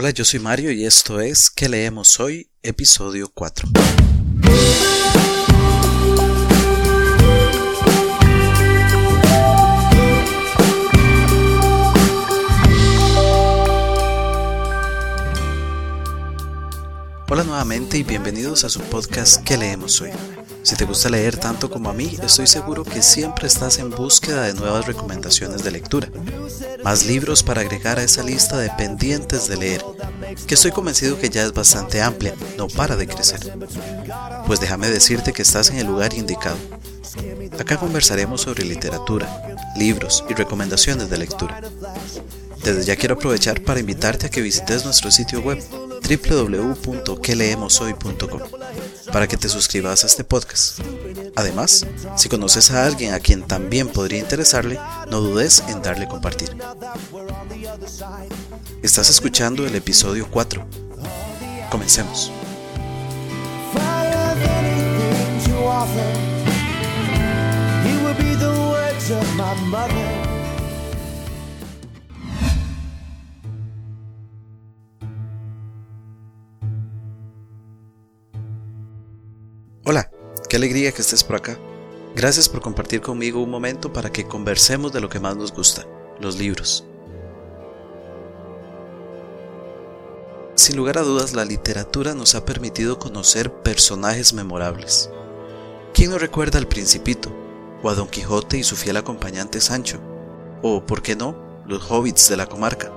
Hola, 0.00 0.10
yo 0.10 0.24
soy 0.24 0.38
Mario 0.38 0.70
y 0.70 0.84
esto 0.84 1.20
es 1.20 1.50
¿Qué 1.50 1.68
leemos 1.68 2.20
hoy? 2.20 2.48
Episodio 2.62 3.32
4. 3.34 3.68
Hola 17.28 17.42
nuevamente 17.42 17.98
y 17.98 18.04
bienvenidos 18.04 18.62
a 18.62 18.68
su 18.68 18.80
podcast 18.82 19.42
¿Qué 19.42 19.56
leemos 19.56 20.00
hoy? 20.00 20.12
Si 20.68 20.76
te 20.76 20.84
gusta 20.84 21.08
leer 21.08 21.38
tanto 21.38 21.70
como 21.70 21.88
a 21.88 21.94
mí, 21.94 22.18
estoy 22.22 22.46
seguro 22.46 22.84
que 22.84 23.00
siempre 23.00 23.46
estás 23.46 23.78
en 23.78 23.88
búsqueda 23.88 24.42
de 24.42 24.52
nuevas 24.52 24.86
recomendaciones 24.86 25.64
de 25.64 25.70
lectura, 25.70 26.10
más 26.84 27.06
libros 27.06 27.42
para 27.42 27.62
agregar 27.62 27.98
a 27.98 28.02
esa 28.02 28.22
lista 28.22 28.58
de 28.58 28.68
pendientes 28.76 29.48
de 29.48 29.56
leer, 29.56 29.82
que 30.46 30.56
estoy 30.56 30.70
convencido 30.70 31.18
que 31.18 31.30
ya 31.30 31.42
es 31.42 31.54
bastante 31.54 32.02
amplia, 32.02 32.34
no 32.58 32.68
para 32.68 32.96
de 32.96 33.06
crecer. 33.06 33.40
Pues 34.46 34.60
déjame 34.60 34.90
decirte 34.90 35.32
que 35.32 35.40
estás 35.40 35.70
en 35.70 35.78
el 35.78 35.86
lugar 35.86 36.12
indicado. 36.12 36.58
Acá 37.58 37.78
conversaremos 37.78 38.42
sobre 38.42 38.66
literatura, 38.66 39.56
libros 39.74 40.22
y 40.28 40.34
recomendaciones 40.34 41.08
de 41.08 41.16
lectura. 41.16 41.62
Desde 42.62 42.84
ya 42.84 42.96
quiero 42.96 43.14
aprovechar 43.14 43.62
para 43.62 43.80
invitarte 43.80 44.26
a 44.26 44.30
que 44.30 44.42
visites 44.42 44.84
nuestro 44.84 45.10
sitio 45.10 45.40
web 45.40 45.64
www.queleemoshoy.com 46.02 48.67
para 49.12 49.26
que 49.26 49.36
te 49.36 49.48
suscribas 49.48 50.04
a 50.04 50.06
este 50.06 50.24
podcast. 50.24 50.80
Además, 51.36 51.86
si 52.16 52.28
conoces 52.28 52.70
a 52.70 52.86
alguien 52.86 53.14
a 53.14 53.20
quien 53.20 53.42
también 53.42 53.88
podría 53.88 54.18
interesarle, 54.18 54.78
no 55.10 55.20
dudes 55.20 55.62
en 55.68 55.82
darle 55.82 56.08
compartir. 56.08 56.56
Estás 58.82 59.10
escuchando 59.10 59.66
el 59.66 59.74
episodio 59.74 60.28
4. 60.30 60.66
Comencemos. 61.70 62.32
Alegría 80.58 80.92
que 80.92 81.02
estés 81.02 81.24
por 81.24 81.36
acá. 81.36 81.58
Gracias 82.14 82.48
por 82.48 82.60
compartir 82.60 83.00
conmigo 83.00 83.42
un 83.42 83.50
momento 83.50 83.92
para 83.92 84.10
que 84.10 84.26
conversemos 84.26 84.92
de 84.92 85.00
lo 85.00 85.08
que 85.08 85.20
más 85.20 85.36
nos 85.36 85.52
gusta, 85.52 85.86
los 86.20 86.36
libros. 86.36 86.84
Sin 90.56 90.76
lugar 90.76 90.98
a 90.98 91.02
dudas, 91.02 91.34
la 91.34 91.44
literatura 91.44 92.14
nos 92.14 92.34
ha 92.34 92.44
permitido 92.44 92.98
conocer 92.98 93.52
personajes 93.52 94.32
memorables. 94.32 95.10
¿Quién 95.94 96.10
no 96.10 96.18
recuerda 96.18 96.58
al 96.58 96.66
Principito, 96.66 97.30
o 97.82 97.90
a 97.90 97.94
Don 97.94 98.08
Quijote 98.08 98.58
y 98.58 98.64
su 98.64 98.74
fiel 98.74 98.96
acompañante 98.96 99.60
Sancho? 99.60 100.00
O, 100.62 100.84
por 100.84 101.02
qué 101.02 101.14
no, 101.14 101.62
los 101.66 101.88
hobbits 101.88 102.28
de 102.28 102.36
la 102.36 102.46
comarca. 102.46 102.92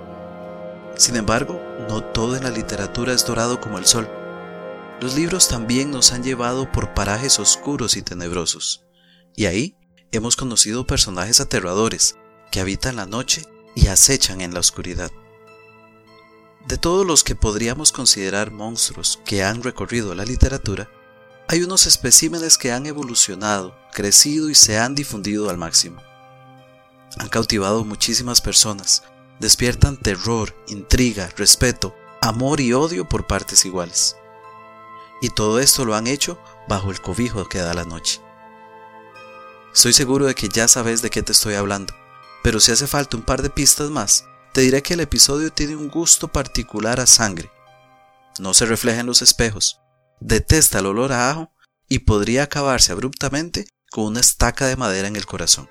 Sin 0.95 1.16
embargo, 1.16 1.62
no 1.88 2.04
todo 2.04 2.36
en 2.36 2.44
la 2.44 2.50
literatura 2.50 3.14
es 3.14 3.26
dorado 3.26 3.62
como 3.62 3.78
el 3.78 3.86
sol. 3.86 4.09
Los 5.02 5.16
libros 5.16 5.48
también 5.48 5.90
nos 5.90 6.12
han 6.12 6.24
llevado 6.24 6.72
por 6.72 6.94
parajes 6.94 7.40
oscuros 7.40 7.98
y 7.98 8.04
tenebrosos, 8.04 8.86
y 9.36 9.48
ahí 9.48 9.76
hemos 10.12 10.36
conocido 10.36 10.86
personajes 10.86 11.42
aterradores 11.42 12.18
que 12.52 12.60
habitan 12.60 12.98
la 12.98 13.08
noche 13.08 13.42
y 13.74 13.88
acechan 13.88 14.42
en 14.42 14.54
la 14.54 14.60
oscuridad. 14.60 15.12
De 16.68 16.78
todos 16.78 17.04
los 17.04 17.24
que 17.24 17.34
podríamos 17.34 17.92
considerar 17.92 18.52
monstruos 18.52 19.20
que 19.26 19.44
han 19.44 19.64
recorrido 19.64 20.14
la 20.14 20.24
literatura, 20.24 20.88
hay 21.48 21.64
unos 21.64 21.88
especímenes 21.88 22.60
que 22.60 22.72
han 22.72 22.86
evolucionado, 22.86 23.76
crecido 23.92 24.52
y 24.52 24.56
se 24.56 24.78
han 24.78 24.94
difundido 24.94 25.50
al 25.50 25.58
máximo. 25.58 26.00
Han 27.17 27.30
cautivado 27.30 27.84
muchísimas 27.86 28.40
personas, 28.40 29.02
despiertan 29.40 29.98
terror, 29.98 30.56
intriga, 30.67 31.28
respeto, 31.38 31.95
amor 32.22 32.61
y 32.61 32.73
odio 32.73 33.10
por 33.10 33.26
partes 33.26 33.66
iguales. 33.66 34.16
Y 35.21 35.30
todo 35.30 35.59
esto 35.59 35.86
lo 35.86 35.95
han 35.95 36.08
hecho 36.08 36.39
bajo 36.67 36.92
el 36.92 36.99
cobijo 36.99 37.48
que 37.48 37.59
da 37.59 37.73
la 37.73 37.86
noche. 37.86 38.20
Estoy 39.73 39.93
seguro 39.93 40.26
de 40.26 40.36
que 40.36 40.49
ya 40.49 40.67
sabes 40.67 41.02
de 41.02 41.09
qué 41.09 41.21
te 41.21 41.32
estoy 41.32 41.54
hablando, 41.54 41.93
pero 42.43 42.59
si 42.59 42.71
hace 42.71 42.87
falta 42.87 43.15
un 43.15 43.23
par 43.23 43.42
de 43.42 43.49
pistas 43.49 43.89
más, 43.89 44.26
te 44.54 44.61
diré 44.61 44.81
que 44.81 44.95
el 44.95 44.99
episodio 44.99 45.54
tiene 45.54 45.76
un 45.76 45.89
gusto 45.89 46.27
particular 46.27 46.99
a 46.99 47.05
sangre. 47.05 47.49
No 48.39 48.54
se 48.54 48.65
refleja 48.65 48.99
en 48.99 49.05
los 49.05 49.21
espejos, 49.21 49.80
detesta 50.20 50.80
el 50.80 50.87
olor 50.87 51.14
a 51.14 51.30
ajo 51.30 51.54
y 51.87 51.99
podría 51.99 52.43
acabarse 52.43 52.92
abruptamente 52.92 53.67
con 53.92 54.05
una 54.05 54.20
estaca 54.20 54.65
de 54.67 54.76
madera 54.76 55.08
en 55.08 55.15
el 55.15 55.26
corazón. 55.26 55.70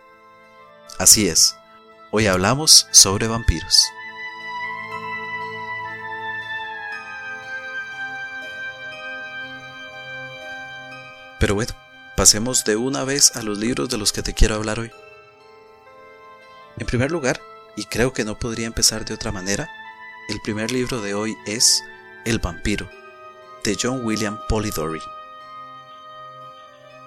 Así 0.99 1.29
es, 1.29 1.57
hoy 2.11 2.27
hablamos 2.27 2.87
sobre 2.91 3.27
vampiros. 3.27 3.85
Pero 11.41 11.55
bueno, 11.55 11.73
pasemos 12.17 12.65
de 12.65 12.77
una 12.77 13.03
vez 13.03 13.35
a 13.35 13.43
los 13.43 13.59
libros 13.59 13.89
de 13.89 13.97
los 13.97 14.13
que 14.13 14.23
te 14.23 14.35
quiero 14.35 14.57
hablar 14.57 14.79
hoy. 14.79 14.93
En 16.79 16.87
primer 16.87 17.11
lugar, 17.11 17.41
y 17.77 17.85
creo 17.85 18.13
que 18.13 18.25
no 18.25 18.39
podría 18.39 18.67
empezar 18.67 19.07
de 19.07 19.15
otra 19.15 19.33
manera, 19.33 19.69
el 20.29 20.39
primer 20.43 20.71
libro 20.71 21.01
de 21.01 21.15
hoy 21.15 21.37
es 21.47 21.83
El 22.27 22.41
vampiro, 22.41 22.91
de 23.65 23.77
John 23.81 24.05
William 24.05 24.39
Polidori. 24.51 25.01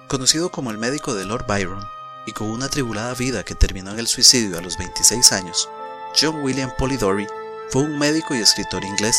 Conocido 0.08 0.50
como 0.50 0.72
el 0.72 0.78
médico 0.78 1.14
de 1.14 1.24
Lord 1.24 1.46
Byron, 1.46 1.86
y 2.26 2.32
con 2.32 2.50
una 2.50 2.68
tribulada 2.68 3.14
vida 3.14 3.44
que 3.44 3.54
terminó 3.54 3.92
en 3.92 4.00
el 4.00 4.08
suicidio 4.08 4.58
a 4.58 4.62
los 4.62 4.76
26 4.78 5.32
años, 5.32 5.68
John 6.20 6.42
William 6.42 6.72
Polidori 6.76 7.28
fue 7.70 7.82
un 7.82 7.98
médico 7.98 8.34
y 8.34 8.38
escritor 8.38 8.84
inglés 8.84 9.16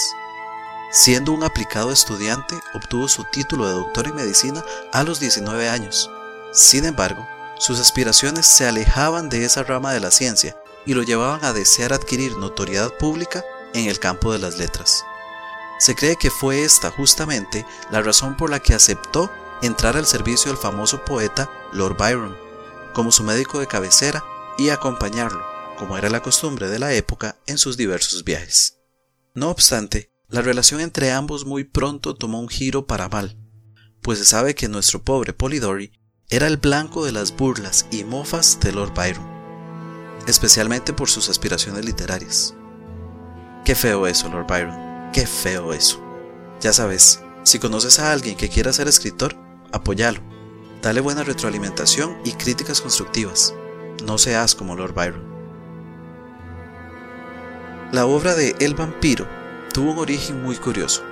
Siendo 0.95 1.33
un 1.33 1.43
aplicado 1.43 1.91
estudiante, 1.91 2.55
obtuvo 2.73 3.09
su 3.09 3.25
título 3.25 3.67
de 3.67 3.73
doctor 3.73 4.07
en 4.07 4.15
medicina 4.15 4.63
a 4.93 5.03
los 5.03 5.19
19 5.19 5.67
años. 5.67 6.09
Sin 6.53 6.85
embargo, 6.85 7.27
sus 7.57 7.81
aspiraciones 7.81 8.47
se 8.47 8.65
alejaban 8.65 9.27
de 9.27 9.43
esa 9.43 9.63
rama 9.63 9.91
de 9.91 9.99
la 9.99 10.09
ciencia 10.09 10.55
y 10.85 10.93
lo 10.93 11.03
llevaban 11.03 11.43
a 11.43 11.51
desear 11.51 11.91
adquirir 11.91 12.37
notoriedad 12.37 12.93
pública 12.93 13.43
en 13.73 13.89
el 13.89 13.99
campo 13.99 14.31
de 14.31 14.39
las 14.39 14.57
letras. 14.57 15.03
Se 15.79 15.95
cree 15.95 16.15
que 16.15 16.31
fue 16.31 16.63
esta 16.63 16.91
justamente 16.91 17.65
la 17.91 18.01
razón 18.01 18.37
por 18.37 18.49
la 18.49 18.61
que 18.61 18.73
aceptó 18.73 19.29
entrar 19.61 19.97
al 19.97 20.05
servicio 20.05 20.49
del 20.49 20.57
famoso 20.57 21.03
poeta 21.03 21.51
Lord 21.73 21.97
Byron, 21.97 22.37
como 22.93 23.11
su 23.11 23.25
médico 23.25 23.59
de 23.59 23.67
cabecera 23.67 24.23
y 24.57 24.69
acompañarlo, 24.69 25.45
como 25.77 25.97
era 25.97 26.09
la 26.09 26.21
costumbre 26.21 26.69
de 26.69 26.79
la 26.79 26.93
época, 26.93 27.35
en 27.47 27.57
sus 27.57 27.75
diversos 27.75 28.23
viajes. 28.23 28.77
No 29.33 29.49
obstante, 29.49 30.14
la 30.27 30.41
relación 30.41 30.81
entre 30.81 31.11
ambos 31.11 31.45
muy 31.45 31.63
pronto 31.63 32.15
tomó 32.15 32.39
un 32.39 32.49
giro 32.49 32.87
para 32.87 33.09
mal, 33.09 33.37
pues 34.01 34.19
se 34.19 34.25
sabe 34.25 34.55
que 34.55 34.67
nuestro 34.67 35.03
pobre 35.03 35.33
Polidori 35.33 35.91
era 36.29 36.47
el 36.47 36.57
blanco 36.57 37.05
de 37.05 37.11
las 37.11 37.35
burlas 37.35 37.85
y 37.91 38.03
mofas 38.03 38.59
de 38.59 38.71
Lord 38.71 38.93
Byron, 38.95 39.27
especialmente 40.27 40.93
por 40.93 41.09
sus 41.09 41.29
aspiraciones 41.29 41.85
literarias. 41.85 42.55
Qué 43.63 43.75
feo 43.75 44.07
eso, 44.07 44.27
Lord 44.29 44.47
Byron, 44.47 45.11
qué 45.13 45.27
feo 45.27 45.73
eso. 45.73 46.01
Ya 46.59 46.73
sabes, 46.73 47.21
si 47.43 47.59
conoces 47.59 47.99
a 47.99 48.11
alguien 48.11 48.35
que 48.35 48.49
quiera 48.49 48.73
ser 48.73 48.87
escritor, 48.87 49.37
apóyalo, 49.71 50.21
dale 50.81 51.01
buena 51.01 51.23
retroalimentación 51.23 52.17
y 52.25 52.31
críticas 52.31 52.81
constructivas. 52.81 53.53
No 54.03 54.17
seas 54.17 54.55
como 54.55 54.75
Lord 54.75 54.93
Byron. 54.93 55.35
La 57.91 58.07
obra 58.07 58.33
de 58.33 58.55
El 58.59 58.73
vampiro 58.73 59.34
tuvo 59.75 59.91
un 59.91 59.97
origen 59.97 60.41
muy 60.41 60.55
curioso. 60.55 61.03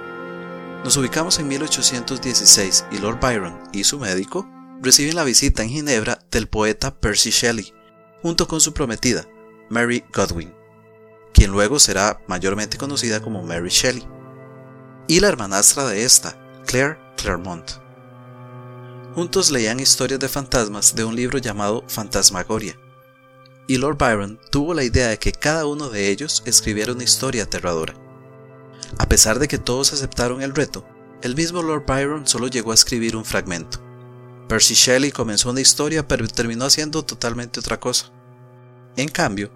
Nos 0.85 0.95
ubicamos 0.95 1.37
en 1.37 1.49
1816 1.49 2.85
y 2.93 2.97
Lord 2.97 3.19
Byron 3.19 3.59
y 3.73 3.83
su 3.83 3.99
médico 3.99 4.47
reciben 4.81 5.17
la 5.17 5.25
visita 5.25 5.63
en 5.63 5.69
Ginebra 5.69 6.19
del 6.31 6.47
poeta 6.47 6.97
Percy 6.97 7.29
Shelley, 7.29 7.73
junto 8.21 8.47
con 8.47 8.61
su 8.61 8.73
prometida, 8.73 9.25
Mary 9.69 10.05
Godwin, 10.13 10.53
quien 11.33 11.51
luego 11.51 11.77
será 11.77 12.21
mayormente 12.27 12.77
conocida 12.77 13.21
como 13.21 13.43
Mary 13.43 13.67
Shelley, 13.67 14.07
y 15.09 15.19
la 15.19 15.27
hermanastra 15.27 15.85
de 15.87 16.05
esta, 16.05 16.39
Claire 16.65 16.97
Claremont. 17.17 17.69
Juntos 19.13 19.51
leían 19.51 19.81
historias 19.81 20.21
de 20.21 20.29
fantasmas 20.29 20.95
de 20.95 21.03
un 21.03 21.17
libro 21.17 21.37
llamado 21.37 21.83
Fantasmagoria, 21.89 22.79
y 23.67 23.75
Lord 23.75 23.97
Byron 23.97 24.39
tuvo 24.51 24.73
la 24.73 24.85
idea 24.85 25.09
de 25.09 25.19
que 25.19 25.33
cada 25.33 25.65
uno 25.65 25.89
de 25.89 26.11
ellos 26.11 26.43
escribiera 26.45 26.93
una 26.93 27.03
historia 27.03 27.43
aterradora. 27.43 28.01
A 28.97 29.07
pesar 29.07 29.39
de 29.39 29.47
que 29.47 29.57
todos 29.57 29.93
aceptaron 29.93 30.41
el 30.41 30.53
reto, 30.53 30.85
el 31.21 31.35
mismo 31.35 31.61
Lord 31.61 31.85
Byron 31.85 32.27
solo 32.27 32.47
llegó 32.47 32.71
a 32.71 32.75
escribir 32.75 33.15
un 33.15 33.25
fragmento. 33.25 33.81
Percy 34.47 34.73
Shelley 34.73 35.11
comenzó 35.11 35.49
una 35.49 35.61
historia 35.61 36.07
pero 36.07 36.27
terminó 36.27 36.65
haciendo 36.65 37.03
totalmente 37.03 37.59
otra 37.59 37.79
cosa. 37.79 38.11
En 38.97 39.09
cambio, 39.09 39.51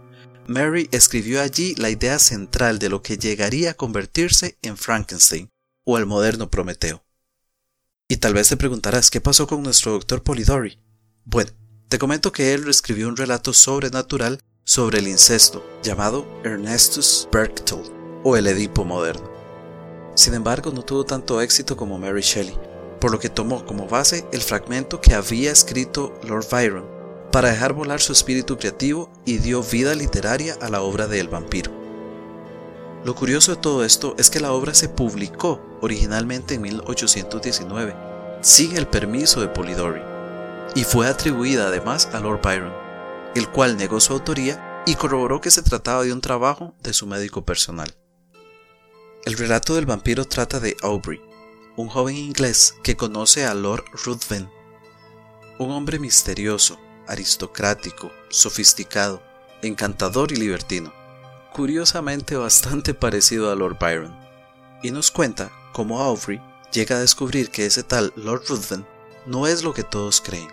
Mary 0.48 0.88
escribió 0.92 1.42
allí 1.42 1.76
la 1.76 1.90
idea 1.90 2.20
central 2.20 2.80
de 2.80 2.90
lo 2.90 3.02
que 3.02 3.18
llegaría 3.18 3.72
a 3.72 3.74
convertirse 3.74 4.58
en 4.62 4.78
Frankenstein, 4.78 5.52
o 5.84 5.98
el 5.98 6.06
moderno 6.06 6.50
Prometeo. 6.50 7.04
Y 8.08 8.18
tal 8.18 8.34
vez 8.34 8.48
te 8.48 8.58
preguntarás 8.58 9.10
qué 9.10 9.20
pasó 9.20 9.46
con 9.46 9.62
nuestro 9.62 9.92
doctor 9.92 10.24
Polidori. 10.24 10.80
Bueno, 11.26 11.52
te 11.90 12.00
comento 12.00 12.32
que 12.32 12.54
él 12.54 12.68
escribió 12.70 13.10
un 13.10 13.18
relato 13.18 13.54
sobrenatural 13.54 14.40
sobre 14.64 15.00
el 15.00 15.08
incesto, 15.10 15.66
llamado 15.84 16.26
Ernestus 16.46 17.28
Berchtold, 17.32 17.92
o 18.30 18.36
el 18.36 18.46
Edipo 18.48 18.84
moderno. 18.84 19.32
Sin 20.14 20.34
embargo, 20.34 20.72
no 20.72 20.82
tuvo 20.82 21.06
tanto 21.06 21.40
éxito 21.40 21.78
como 21.78 21.98
Mary 21.98 22.20
Shelley, 22.20 22.60
por 23.00 23.10
lo 23.10 23.20
que 23.20 23.30
tomó 23.30 23.66
como 23.66 23.88
base 23.88 24.26
el 24.34 24.42
fragmento 24.42 25.00
que 25.00 25.14
había 25.14 25.50
escrito 25.50 26.14
Lord 26.24 26.46
Byron 26.52 26.86
para 27.32 27.52
dejar 27.52 27.72
volar 27.72 28.02
su 28.02 28.12
espíritu 28.12 28.58
creativo 28.58 29.10
y 29.24 29.38
dio 29.38 29.64
vida 29.64 29.96
literaria 29.96 30.58
a 30.60 30.68
la 30.68 30.82
obra 30.82 31.08
de 31.08 31.22
El 31.22 31.30
vampiro. 31.30 31.72
Lo 33.06 33.16
curioso 33.16 33.56
de 33.56 33.62
todo 33.62 33.86
esto 33.86 34.14
es 34.18 34.30
que 34.30 34.42
la 34.42 34.52
obra 34.52 34.74
se 34.74 34.90
publicó 34.90 35.62
originalmente 35.80 36.56
en 36.56 36.64
1819, 36.64 37.96
sin 38.42 38.76
el 38.76 38.88
permiso 38.88 39.40
de 39.40 39.48
Polidori, 39.48 40.02
y 40.76 40.84
fue 40.84 41.08
atribuida 41.08 41.68
además 41.68 42.10
a 42.12 42.20
Lord 42.20 42.42
Byron, 42.42 42.74
el 43.36 43.48
cual 43.48 43.78
negó 43.78 44.02
su 44.02 44.12
autoría 44.12 44.84
y 44.86 44.96
corroboró 44.96 45.40
que 45.40 45.50
se 45.50 45.62
trataba 45.62 46.04
de 46.04 46.12
un 46.12 46.20
trabajo 46.20 46.76
de 46.84 46.92
su 46.92 47.08
médico 47.08 47.46
personal. 47.46 47.96
El 49.26 49.38
relato 49.38 49.76
del 49.76 49.86
vampiro 49.86 50.26
trata 50.26 50.60
de 50.60 50.78
Aubrey, 50.82 51.22
un 51.76 51.90
joven 51.90 52.16
inglés 52.16 52.76
que 52.84 52.96
conoce 52.96 53.46
a 53.46 53.54
Lord 53.54 53.86
Ruthven, 54.06 54.50
un 55.60 55.72
hombre 55.72 56.00
misterioso, 56.00 56.80
aristocrático, 57.08 58.12
sofisticado, 58.30 59.22
encantador 59.62 60.32
y 60.32 60.36
libertino, 60.36 60.94
curiosamente 61.54 62.36
bastante 62.36 62.94
parecido 62.94 63.52
a 63.52 63.56
Lord 63.56 63.78
Byron, 63.80 64.16
y 64.82 64.92
nos 64.92 65.12
cuenta 65.12 65.52
cómo 65.74 66.02
Aubrey 66.02 66.42
llega 66.72 66.98
a 66.98 67.02
descubrir 67.02 67.50
que 67.50 67.66
ese 67.66 67.84
tal 67.84 68.14
Lord 68.16 68.44
Ruthven 68.48 68.86
no 69.26 69.48
es 69.48 69.64
lo 69.64 69.74
que 69.74 69.84
todos 69.84 70.22
creen. 70.22 70.48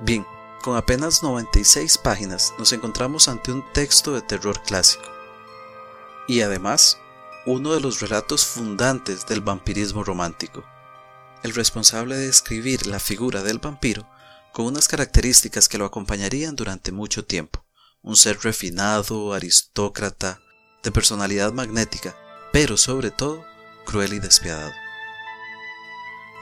Bien, 0.00 0.24
con 0.62 0.76
apenas 0.76 1.22
96 1.22 1.98
páginas 1.98 2.54
nos 2.58 2.72
encontramos 2.72 3.28
ante 3.28 3.52
un 3.52 3.64
texto 3.72 4.12
de 4.14 4.22
terror 4.22 4.62
clásico, 4.62 5.04
y 6.28 6.40
además 6.40 6.98
uno 7.46 7.74
de 7.74 7.80
los 7.80 8.00
relatos 8.00 8.44
fundantes 8.44 9.24
del 9.26 9.40
vampirismo 9.40 10.02
romántico. 10.02 10.64
El 11.44 11.54
responsable 11.54 12.16
de 12.16 12.28
escribir 12.28 12.88
la 12.88 12.98
figura 12.98 13.44
del 13.44 13.60
vampiro 13.60 14.08
con 14.52 14.66
unas 14.66 14.88
características 14.88 15.68
que 15.68 15.78
lo 15.78 15.84
acompañarían 15.84 16.56
durante 16.56 16.90
mucho 16.90 17.24
tiempo. 17.24 17.64
Un 18.02 18.16
ser 18.16 18.40
refinado, 18.40 19.32
aristócrata, 19.32 20.40
de 20.82 20.90
personalidad 20.90 21.52
magnética, 21.52 22.16
pero 22.52 22.76
sobre 22.76 23.12
todo 23.12 23.44
cruel 23.84 24.14
y 24.14 24.18
despiadado. 24.18 24.72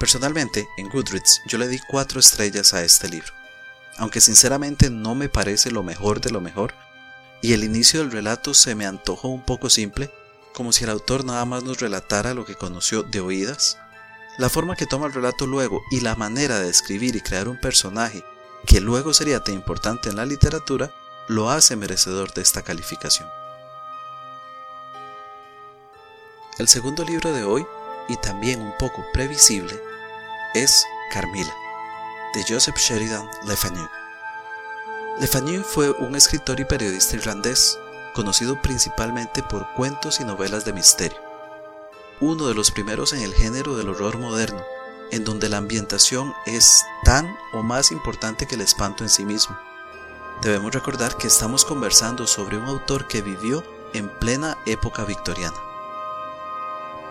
Personalmente, 0.00 0.66
en 0.78 0.88
Goodreads 0.88 1.42
yo 1.46 1.58
le 1.58 1.68
di 1.68 1.80
cuatro 1.86 2.18
estrellas 2.18 2.72
a 2.72 2.82
este 2.82 3.10
libro, 3.10 3.32
aunque 3.98 4.22
sinceramente 4.22 4.88
no 4.88 5.14
me 5.14 5.28
parece 5.28 5.70
lo 5.70 5.82
mejor 5.82 6.22
de 6.22 6.30
lo 6.30 6.40
mejor, 6.40 6.74
y 7.42 7.52
el 7.52 7.62
inicio 7.62 8.00
del 8.00 8.10
relato 8.10 8.54
se 8.54 8.74
me 8.74 8.86
antojó 8.86 9.28
un 9.28 9.42
poco 9.42 9.68
simple, 9.68 10.10
como 10.54 10.72
si 10.72 10.84
el 10.84 10.90
autor 10.90 11.24
nada 11.24 11.44
más 11.44 11.64
nos 11.64 11.80
relatara 11.80 12.32
lo 12.32 12.46
que 12.46 12.54
conoció 12.54 13.02
de 13.02 13.20
oídas 13.20 13.78
la 14.36 14.48
forma 14.48 14.74
que 14.74 14.86
toma 14.86 15.06
el 15.06 15.12
relato 15.12 15.46
luego 15.46 15.84
y 15.90 16.00
la 16.00 16.16
manera 16.16 16.58
de 16.58 16.68
escribir 16.68 17.14
y 17.14 17.20
crear 17.20 17.48
un 17.48 17.60
personaje 17.60 18.24
que 18.66 18.80
luego 18.80 19.14
sería 19.14 19.44
tan 19.44 19.54
importante 19.54 20.08
en 20.08 20.16
la 20.16 20.26
literatura 20.26 20.90
lo 21.28 21.50
hace 21.50 21.76
merecedor 21.76 22.32
de 22.34 22.42
esta 22.42 22.62
calificación. 22.62 23.28
El 26.58 26.68
segundo 26.68 27.04
libro 27.04 27.32
de 27.32 27.44
hoy, 27.44 27.66
y 28.08 28.16
también 28.16 28.60
un 28.60 28.76
poco 28.78 29.04
previsible, 29.12 29.80
es 30.54 30.84
Carmila, 31.12 31.54
de 32.34 32.44
Joseph 32.48 32.76
Sheridan 32.76 33.28
Le 33.46 33.56
Fanu. 33.56 33.88
Le 35.20 35.26
Fanu 35.26 35.62
fue 35.62 35.90
un 35.90 36.16
escritor 36.16 36.58
y 36.58 36.64
periodista 36.64 37.16
irlandés, 37.16 37.78
conocido 38.14 38.62
principalmente 38.62 39.42
por 39.42 39.70
cuentos 39.74 40.20
y 40.20 40.24
novelas 40.24 40.64
de 40.64 40.72
misterio 40.72 41.34
uno 42.20 42.46
de 42.46 42.54
los 42.54 42.70
primeros 42.70 43.12
en 43.12 43.20
el 43.20 43.34
género 43.34 43.76
del 43.76 43.88
horror 43.88 44.18
moderno, 44.18 44.64
en 45.10 45.24
donde 45.24 45.48
la 45.48 45.58
ambientación 45.58 46.32
es 46.46 46.84
tan 47.04 47.36
o 47.52 47.62
más 47.62 47.92
importante 47.92 48.46
que 48.46 48.54
el 48.54 48.60
espanto 48.60 49.04
en 49.04 49.10
sí 49.10 49.24
mismo. 49.24 49.56
Debemos 50.42 50.72
recordar 50.72 51.16
que 51.16 51.26
estamos 51.26 51.64
conversando 51.64 52.26
sobre 52.26 52.56
un 52.56 52.64
autor 52.64 53.08
que 53.08 53.22
vivió 53.22 53.64
en 53.92 54.08
plena 54.18 54.58
época 54.66 55.04
victoriana. 55.04 55.56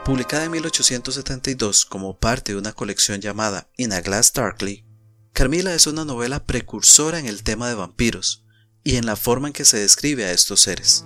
Publicada 0.04 0.46
en 0.46 0.52
1872 0.52 1.86
como 1.86 2.18
parte 2.18 2.52
de 2.52 2.58
una 2.58 2.74
colección 2.74 3.22
llamada 3.22 3.70
In 3.78 3.94
a 3.94 4.02
Glass 4.02 4.34
Darkly, 4.34 4.86
Carmila 5.32 5.74
es 5.74 5.88
una 5.88 6.06
novela 6.06 6.44
precursora 6.44 7.20
en 7.20 7.26
el 7.26 7.44
tema 7.44 7.70
de 7.70 7.76
vampiros 7.76 8.43
y 8.84 8.98
en 8.98 9.06
la 9.06 9.16
forma 9.16 9.48
en 9.48 9.54
que 9.54 9.66
se 9.66 9.80
describe 9.80 10.26
a 10.26 10.32
estos 10.32 10.62
seres, 10.62 11.06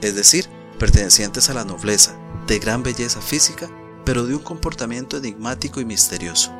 es 0.00 0.14
decir, 0.14 0.48
pertenecientes 0.78 1.50
a 1.50 1.54
la 1.54 1.64
nobleza, 1.64 2.18
de 2.46 2.58
gran 2.58 2.82
belleza 2.82 3.20
física, 3.20 3.68
pero 4.04 4.24
de 4.24 4.34
un 4.34 4.42
comportamiento 4.42 5.18
enigmático 5.18 5.80
y 5.80 5.84
misterioso. 5.84 6.50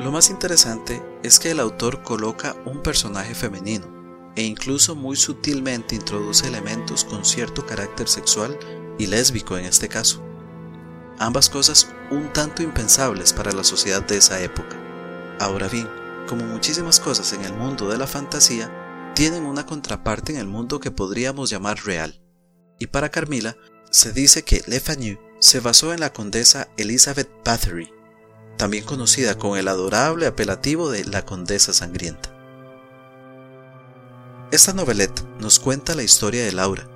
Lo 0.00 0.10
más 0.10 0.30
interesante 0.30 1.00
es 1.22 1.38
que 1.38 1.52
el 1.52 1.60
autor 1.60 2.02
coloca 2.02 2.56
un 2.64 2.82
personaje 2.82 3.34
femenino 3.34 3.86
e 4.34 4.42
incluso 4.42 4.96
muy 4.96 5.14
sutilmente 5.14 5.94
introduce 5.94 6.48
elementos 6.48 7.04
con 7.04 7.24
cierto 7.24 7.64
carácter 7.64 8.08
sexual 8.08 8.58
y 8.98 9.06
lésbico 9.06 9.56
en 9.56 9.66
este 9.66 9.88
caso. 9.88 10.20
Ambas 11.20 11.48
cosas 11.48 11.88
un 12.10 12.32
tanto 12.32 12.64
impensables 12.64 13.32
para 13.32 13.52
la 13.52 13.62
sociedad 13.62 14.02
de 14.02 14.16
esa 14.16 14.40
época. 14.40 14.76
Ahora 15.38 15.68
bien, 15.68 15.88
como 16.28 16.44
muchísimas 16.44 16.98
cosas 16.98 17.32
en 17.32 17.44
el 17.44 17.52
mundo 17.52 17.88
de 17.88 17.98
la 17.98 18.08
fantasía, 18.08 18.83
tienen 19.14 19.46
una 19.46 19.64
contraparte 19.64 20.32
en 20.32 20.38
el 20.38 20.46
mundo 20.46 20.80
que 20.80 20.90
podríamos 20.90 21.48
llamar 21.48 21.84
real. 21.84 22.20
Y 22.80 22.88
para 22.88 23.10
Carmila, 23.10 23.56
se 23.90 24.12
dice 24.12 24.42
que 24.42 24.62
Le 24.66 24.80
Fanu 24.80 25.18
se 25.38 25.60
basó 25.60 25.94
en 25.94 26.00
la 26.00 26.12
condesa 26.12 26.68
Elizabeth 26.76 27.30
Bathory, 27.44 27.92
también 28.56 28.84
conocida 28.84 29.38
con 29.38 29.56
el 29.56 29.68
adorable 29.68 30.26
apelativo 30.26 30.90
de 30.90 31.04
la 31.04 31.24
Condesa 31.24 31.72
Sangrienta. 31.72 32.30
Esta 34.50 34.72
noveleta 34.72 35.22
nos 35.38 35.60
cuenta 35.60 35.94
la 35.94 36.02
historia 36.02 36.44
de 36.44 36.52
Laura, 36.52 36.88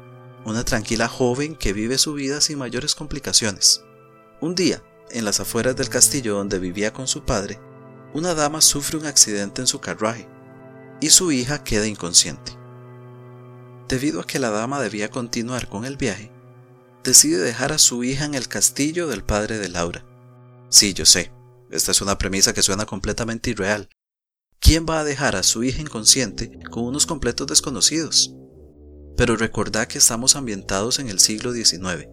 una 0.44 0.64
tranquila 0.64 1.08
joven 1.08 1.54
que 1.54 1.72
vive 1.72 1.98
su 1.98 2.14
vida 2.14 2.40
sin 2.40 2.58
mayores 2.58 2.94
complicaciones. 2.94 3.84
Un 4.40 4.54
día, 4.54 4.82
en 5.10 5.24
las 5.24 5.40
afueras 5.40 5.76
del 5.76 5.88
castillo 5.88 6.34
donde 6.34 6.58
vivía 6.58 6.92
con 6.92 7.06
su 7.06 7.24
padre, 7.24 7.60
una 8.12 8.34
dama 8.34 8.60
sufre 8.60 8.98
un 8.98 9.06
accidente 9.06 9.60
en 9.60 9.66
su 9.66 9.80
carruaje 9.80 10.28
y 11.00 11.10
su 11.10 11.32
hija 11.32 11.64
queda 11.64 11.86
inconsciente. 11.86 12.52
Debido 13.88 14.20
a 14.20 14.26
que 14.26 14.38
la 14.38 14.50
dama 14.50 14.80
debía 14.80 15.10
continuar 15.10 15.68
con 15.68 15.84
el 15.84 15.96
viaje, 15.96 16.30
decide 17.04 17.38
dejar 17.38 17.72
a 17.72 17.78
su 17.78 18.04
hija 18.04 18.24
en 18.24 18.34
el 18.34 18.48
castillo 18.48 19.06
del 19.06 19.24
padre 19.24 19.58
de 19.58 19.68
Laura. 19.68 20.04
Sí, 20.68 20.92
yo 20.92 21.06
sé, 21.06 21.32
esta 21.70 21.92
es 21.92 22.00
una 22.00 22.18
premisa 22.18 22.52
que 22.52 22.62
suena 22.62 22.84
completamente 22.84 23.50
irreal. 23.50 23.88
¿Quién 24.60 24.86
va 24.88 25.00
a 25.00 25.04
dejar 25.04 25.36
a 25.36 25.42
su 25.42 25.62
hija 25.64 25.80
inconsciente 25.80 26.58
con 26.70 26.84
unos 26.84 27.06
completos 27.06 27.46
desconocidos? 27.46 28.34
Pero 29.16 29.36
recordad 29.36 29.86
que 29.86 29.98
estamos 29.98 30.36
ambientados 30.36 30.98
en 30.98 31.08
el 31.08 31.20
siglo 31.20 31.52
XIX, 31.52 32.08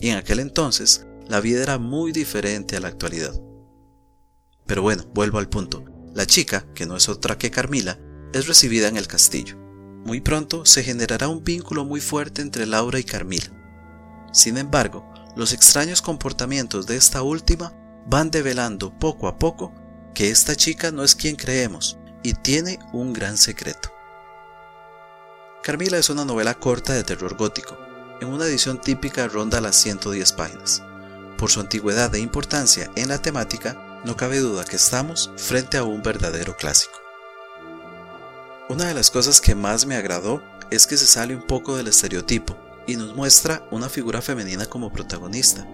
y 0.00 0.08
en 0.08 0.16
aquel 0.16 0.40
entonces 0.40 1.06
la 1.28 1.40
vida 1.40 1.62
era 1.62 1.78
muy 1.78 2.12
diferente 2.12 2.76
a 2.76 2.80
la 2.80 2.88
actualidad. 2.88 3.34
Pero 4.66 4.82
bueno, 4.82 5.04
vuelvo 5.14 5.38
al 5.38 5.48
punto. 5.48 5.84
La 6.14 6.26
chica, 6.26 6.66
que 6.74 6.86
no 6.86 6.96
es 6.96 7.08
otra 7.08 7.38
que 7.38 7.50
Carmila, 7.50 7.98
es 8.32 8.46
recibida 8.46 8.88
en 8.88 8.96
el 8.96 9.06
castillo. 9.06 9.56
Muy 10.04 10.20
pronto 10.20 10.66
se 10.66 10.82
generará 10.82 11.28
un 11.28 11.44
vínculo 11.44 11.84
muy 11.84 12.00
fuerte 12.00 12.42
entre 12.42 12.66
Laura 12.66 12.98
y 12.98 13.04
Carmila. 13.04 13.50
Sin 14.32 14.58
embargo, 14.58 15.12
los 15.36 15.52
extraños 15.52 16.02
comportamientos 16.02 16.86
de 16.86 16.96
esta 16.96 17.22
última 17.22 17.72
van 18.06 18.30
develando 18.30 18.98
poco 18.98 19.28
a 19.28 19.38
poco 19.38 19.72
que 20.14 20.30
esta 20.30 20.56
chica 20.56 20.90
no 20.90 21.04
es 21.04 21.14
quien 21.14 21.36
creemos 21.36 21.98
y 22.22 22.34
tiene 22.34 22.78
un 22.92 23.12
gran 23.12 23.36
secreto. 23.36 23.90
Carmila 25.62 25.98
es 25.98 26.10
una 26.10 26.24
novela 26.24 26.54
corta 26.54 26.92
de 26.92 27.04
terror 27.04 27.36
gótico. 27.36 27.78
En 28.20 28.28
una 28.28 28.46
edición 28.46 28.80
típica 28.80 29.28
ronda 29.28 29.60
las 29.60 29.76
110 29.76 30.32
páginas. 30.32 30.82
Por 31.38 31.50
su 31.50 31.60
antigüedad 31.60 32.14
e 32.14 32.20
importancia 32.20 32.90
en 32.96 33.08
la 33.08 33.18
temática, 33.18 34.00
no 34.04 34.16
cabe 34.16 34.40
duda 34.40 34.64
que 34.64 34.76
estamos 34.76 35.30
frente 35.36 35.76
a 35.76 35.84
un 35.84 36.02
verdadero 36.02 36.56
clásico. 36.56 37.01
Una 38.68 38.86
de 38.86 38.94
las 38.94 39.10
cosas 39.10 39.40
que 39.40 39.56
más 39.56 39.86
me 39.86 39.96
agradó 39.96 40.40
es 40.70 40.86
que 40.86 40.96
se 40.96 41.06
sale 41.06 41.34
un 41.34 41.42
poco 41.42 41.76
del 41.76 41.88
estereotipo 41.88 42.56
y 42.86 42.94
nos 42.94 43.14
muestra 43.14 43.66
una 43.72 43.88
figura 43.88 44.22
femenina 44.22 44.66
como 44.66 44.92
protagonista. 44.92 45.66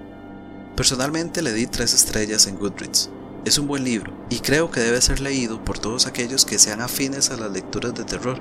Personalmente 0.75 1.43
le 1.43 1.53
di 1.53 1.67
tres 1.67 1.93
estrellas 1.93 2.47
en 2.47 2.57
Goodreads. 2.57 3.11
Es 3.45 3.59
un 3.59 3.67
buen 3.67 3.85
libro 3.85 4.17
y 4.31 4.41
creo 4.41 4.71
que 4.71 4.81
debe 4.81 5.03
ser 5.03 5.21
leído 5.21 5.63
por 5.65 5.79
todos 5.79 6.07
aquellos 6.07 6.47
que 6.47 6.59
sean 6.59 6.81
afines 6.81 7.31
a 7.31 7.37
las 7.37 7.53
lecturas 7.53 7.95
de 7.95 8.05
terror 8.05 8.41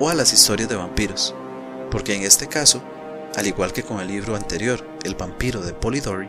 o 0.00 0.10
a 0.10 0.14
las 0.14 0.32
historias 0.32 0.68
de 0.68 0.76
vampiros, 0.76 1.34
porque 1.92 2.14
en 2.16 2.22
este 2.22 2.48
caso, 2.48 2.82
al 3.36 3.46
igual 3.46 3.72
que 3.72 3.84
con 3.84 4.00
el 4.00 4.08
libro 4.08 4.34
anterior, 4.34 4.84
El 5.04 5.14
vampiro 5.14 5.62
de 5.62 5.74
Polidori, 5.74 6.28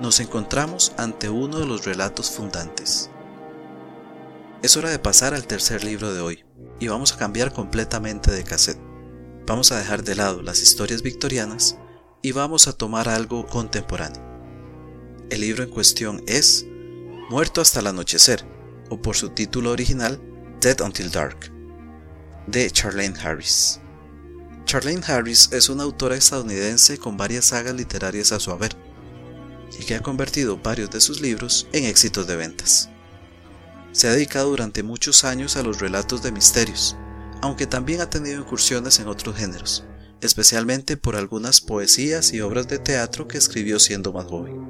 nos 0.00 0.20
encontramos 0.20 0.92
ante 0.98 1.30
uno 1.30 1.58
de 1.58 1.66
los 1.66 1.86
relatos 1.86 2.30
fundantes. 2.30 3.10
Es 4.62 4.76
hora 4.76 4.90
de 4.90 4.98
pasar 4.98 5.34
al 5.34 5.46
tercer 5.46 5.84
libro 5.84 6.14
de 6.14 6.20
hoy, 6.20 6.44
y 6.80 6.88
vamos 6.88 7.12
a 7.12 7.18
cambiar 7.18 7.52
completamente 7.52 8.30
de 8.30 8.42
cassette. 8.42 8.80
Vamos 9.46 9.70
a 9.70 9.78
dejar 9.78 10.02
de 10.02 10.14
lado 10.14 10.40
las 10.40 10.62
historias 10.62 11.02
victorianas 11.02 11.76
y 12.22 12.32
vamos 12.32 12.66
a 12.66 12.72
tomar 12.72 13.08
algo 13.08 13.46
contemporáneo. 13.46 14.22
El 15.30 15.42
libro 15.42 15.62
en 15.62 15.70
cuestión 15.70 16.22
es 16.26 16.66
Muerto 17.28 17.60
hasta 17.60 17.80
el 17.80 17.86
anochecer, 17.88 18.46
o 18.88 19.00
por 19.00 19.14
su 19.14 19.28
título 19.28 19.72
original, 19.72 20.20
Dead 20.60 20.80
Until 20.80 21.10
Dark, 21.10 21.52
de 22.46 22.70
Charlene 22.70 23.18
Harris. 23.20 23.80
Charlene 24.64 25.04
Harris 25.06 25.50
es 25.52 25.68
una 25.68 25.82
autora 25.82 26.16
estadounidense 26.16 26.96
con 26.98 27.16
varias 27.16 27.44
sagas 27.44 27.74
literarias 27.74 28.32
a 28.32 28.40
su 28.40 28.50
haber, 28.50 28.74
y 29.78 29.84
que 29.84 29.96
ha 29.96 30.02
convertido 30.02 30.56
varios 30.56 30.90
de 30.90 31.02
sus 31.02 31.20
libros 31.20 31.68
en 31.72 31.84
éxitos 31.84 32.26
de 32.26 32.36
ventas. 32.36 32.88
Se 33.96 34.08
ha 34.08 34.12
dedicado 34.12 34.50
durante 34.50 34.82
muchos 34.82 35.24
años 35.24 35.56
a 35.56 35.62
los 35.62 35.80
relatos 35.80 36.22
de 36.22 36.30
misterios, 36.30 36.98
aunque 37.40 37.66
también 37.66 38.02
ha 38.02 38.10
tenido 38.10 38.38
incursiones 38.38 39.00
en 39.00 39.08
otros 39.08 39.36
géneros, 39.36 39.84
especialmente 40.20 40.98
por 40.98 41.16
algunas 41.16 41.62
poesías 41.62 42.34
y 42.34 42.42
obras 42.42 42.68
de 42.68 42.78
teatro 42.78 43.26
que 43.26 43.38
escribió 43.38 43.80
siendo 43.80 44.12
más 44.12 44.26
joven. 44.26 44.68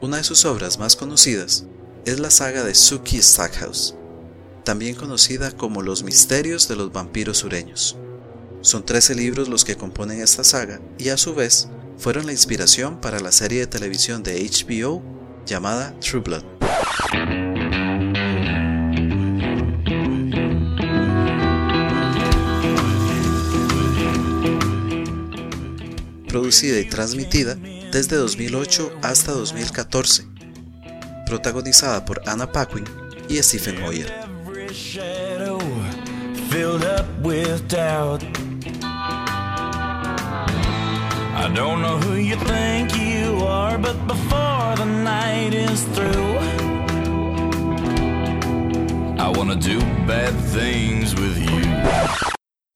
Una 0.00 0.16
de 0.16 0.24
sus 0.24 0.46
obras 0.46 0.78
más 0.78 0.96
conocidas 0.96 1.66
es 2.06 2.20
la 2.20 2.30
saga 2.30 2.64
de 2.64 2.74
Suki 2.74 3.20
Stackhouse, 3.20 3.96
también 4.64 4.94
conocida 4.94 5.50
como 5.54 5.82
Los 5.82 6.02
Misterios 6.02 6.68
de 6.68 6.76
los 6.76 6.90
Vampiros 6.90 7.36
Sureños. 7.36 7.98
Son 8.62 8.82
13 8.82 9.14
libros 9.14 9.50
los 9.50 9.66
que 9.66 9.76
componen 9.76 10.22
esta 10.22 10.42
saga 10.42 10.80
y 10.96 11.10
a 11.10 11.18
su 11.18 11.34
vez 11.34 11.68
fueron 11.98 12.24
la 12.24 12.32
inspiración 12.32 12.98
para 13.02 13.20
la 13.20 13.30
serie 13.30 13.60
de 13.60 13.66
televisión 13.66 14.22
de 14.22 14.40
HBO 14.42 15.02
llamada 15.44 15.94
True 16.00 16.22
Blood. 16.22 16.44
Producida 26.28 26.78
y 26.78 26.84
transmitida 26.84 27.54
desde 27.90 28.16
2008 28.16 28.98
hasta 29.02 29.32
2014, 29.32 30.26
protagonizada 31.26 32.04
por 32.04 32.20
Anna 32.26 32.52
Paquin 32.52 32.84
y 33.28 33.38
Stephen 33.38 33.80
Moyer. 33.80 34.12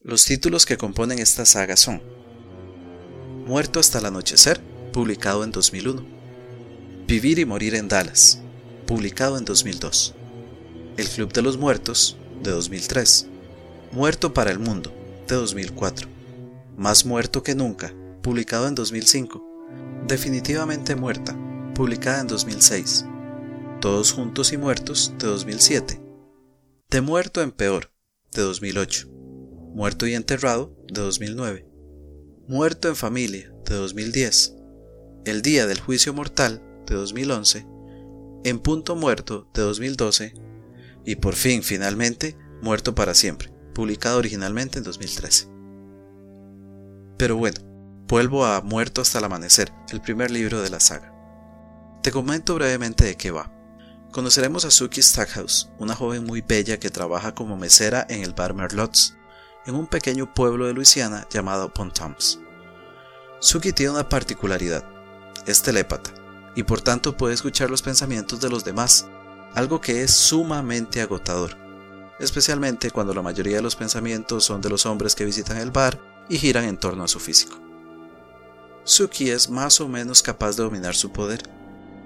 Los 0.00 0.24
títulos 0.24 0.66
que 0.66 0.76
componen 0.76 1.18
esta 1.18 1.44
saga 1.44 1.76
son 1.76 2.21
Muerto 3.46 3.80
hasta 3.80 3.98
el 3.98 4.06
anochecer, 4.06 4.60
publicado 4.92 5.42
en 5.42 5.50
2001. 5.50 6.06
Vivir 7.08 7.40
y 7.40 7.44
morir 7.44 7.74
en 7.74 7.88
Dallas, 7.88 8.40
publicado 8.86 9.36
en 9.36 9.44
2002. 9.44 10.14
El 10.96 11.08
Club 11.08 11.32
de 11.32 11.42
los 11.42 11.58
Muertos, 11.58 12.16
de 12.40 12.52
2003. 12.52 13.26
Muerto 13.90 14.32
para 14.32 14.52
el 14.52 14.60
Mundo, 14.60 14.94
de 15.26 15.34
2004. 15.34 16.08
Más 16.76 17.04
muerto 17.04 17.42
que 17.42 17.56
nunca, 17.56 17.92
publicado 18.22 18.68
en 18.68 18.76
2005. 18.76 19.44
Definitivamente 20.06 20.94
muerta, 20.94 21.36
publicada 21.74 22.20
en 22.20 22.28
2006. 22.28 23.06
Todos 23.80 24.12
juntos 24.12 24.52
y 24.52 24.56
muertos, 24.56 25.14
de 25.18 25.26
2007. 25.26 26.00
De 26.90 27.00
muerto 27.00 27.42
en 27.42 27.50
peor, 27.50 27.90
de 28.30 28.42
2008. 28.42 29.08
Muerto 29.74 30.06
y 30.06 30.14
enterrado, 30.14 30.76
de 30.86 31.00
2009. 31.00 31.71
Muerto 32.52 32.88
en 32.88 32.96
familia, 32.96 33.50
de 33.64 33.76
2010. 33.76 34.56
El 35.24 35.40
día 35.40 35.66
del 35.66 35.80
juicio 35.80 36.12
mortal, 36.12 36.62
de 36.86 36.96
2011. 36.96 37.66
En 38.44 38.58
punto 38.58 38.94
muerto, 38.94 39.48
de 39.54 39.62
2012. 39.62 40.34
Y 41.06 41.16
por 41.16 41.34
fin, 41.34 41.62
finalmente, 41.62 42.36
Muerto 42.60 42.94
para 42.94 43.14
siempre, 43.14 43.50
publicado 43.72 44.18
originalmente 44.18 44.76
en 44.76 44.84
2013. 44.84 45.48
Pero 47.16 47.36
bueno, 47.36 47.58
Vuelvo 48.06 48.44
a 48.44 48.60
Muerto 48.60 49.00
hasta 49.00 49.18
el 49.18 49.24
amanecer, 49.24 49.72
el 49.88 50.02
primer 50.02 50.30
libro 50.30 50.60
de 50.60 50.68
la 50.68 50.78
saga. 50.78 51.10
Te 52.02 52.12
comento 52.12 52.54
brevemente 52.54 53.06
de 53.06 53.16
qué 53.16 53.30
va. 53.30 53.50
Conoceremos 54.12 54.66
a 54.66 54.70
Suki 54.70 55.00
Stackhouse, 55.00 55.70
una 55.78 55.94
joven 55.94 56.24
muy 56.24 56.42
bella 56.42 56.78
que 56.78 56.90
trabaja 56.90 57.34
como 57.34 57.56
mesera 57.56 58.06
en 58.10 58.22
el 58.22 58.34
bar 58.34 58.52
Merlot's, 58.52 59.16
en 59.66 59.74
un 59.74 59.86
pequeño 59.86 60.32
pueblo 60.32 60.66
de 60.66 60.74
Luisiana 60.74 61.26
llamado 61.30 61.72
Pontoms. 61.72 62.40
Suki 63.40 63.72
tiene 63.72 63.92
una 63.92 64.08
particularidad, 64.08 64.84
es 65.46 65.62
telépata, 65.62 66.10
y 66.54 66.62
por 66.62 66.80
tanto 66.80 67.16
puede 67.16 67.34
escuchar 67.34 67.70
los 67.70 67.82
pensamientos 67.82 68.40
de 68.40 68.48
los 68.48 68.64
demás, 68.64 69.06
algo 69.54 69.80
que 69.80 70.02
es 70.02 70.12
sumamente 70.12 71.00
agotador, 71.00 71.56
especialmente 72.18 72.90
cuando 72.90 73.14
la 73.14 73.22
mayoría 73.22 73.56
de 73.56 73.62
los 73.62 73.76
pensamientos 73.76 74.44
son 74.44 74.60
de 74.60 74.70
los 74.70 74.86
hombres 74.86 75.14
que 75.14 75.24
visitan 75.24 75.56
el 75.58 75.70
bar 75.70 76.00
y 76.28 76.38
giran 76.38 76.64
en 76.64 76.78
torno 76.78 77.04
a 77.04 77.08
su 77.08 77.20
físico. 77.20 77.58
Suki 78.84 79.30
es 79.30 79.48
más 79.48 79.80
o 79.80 79.88
menos 79.88 80.22
capaz 80.22 80.56
de 80.56 80.64
dominar 80.64 80.94
su 80.94 81.12
poder. 81.12 81.42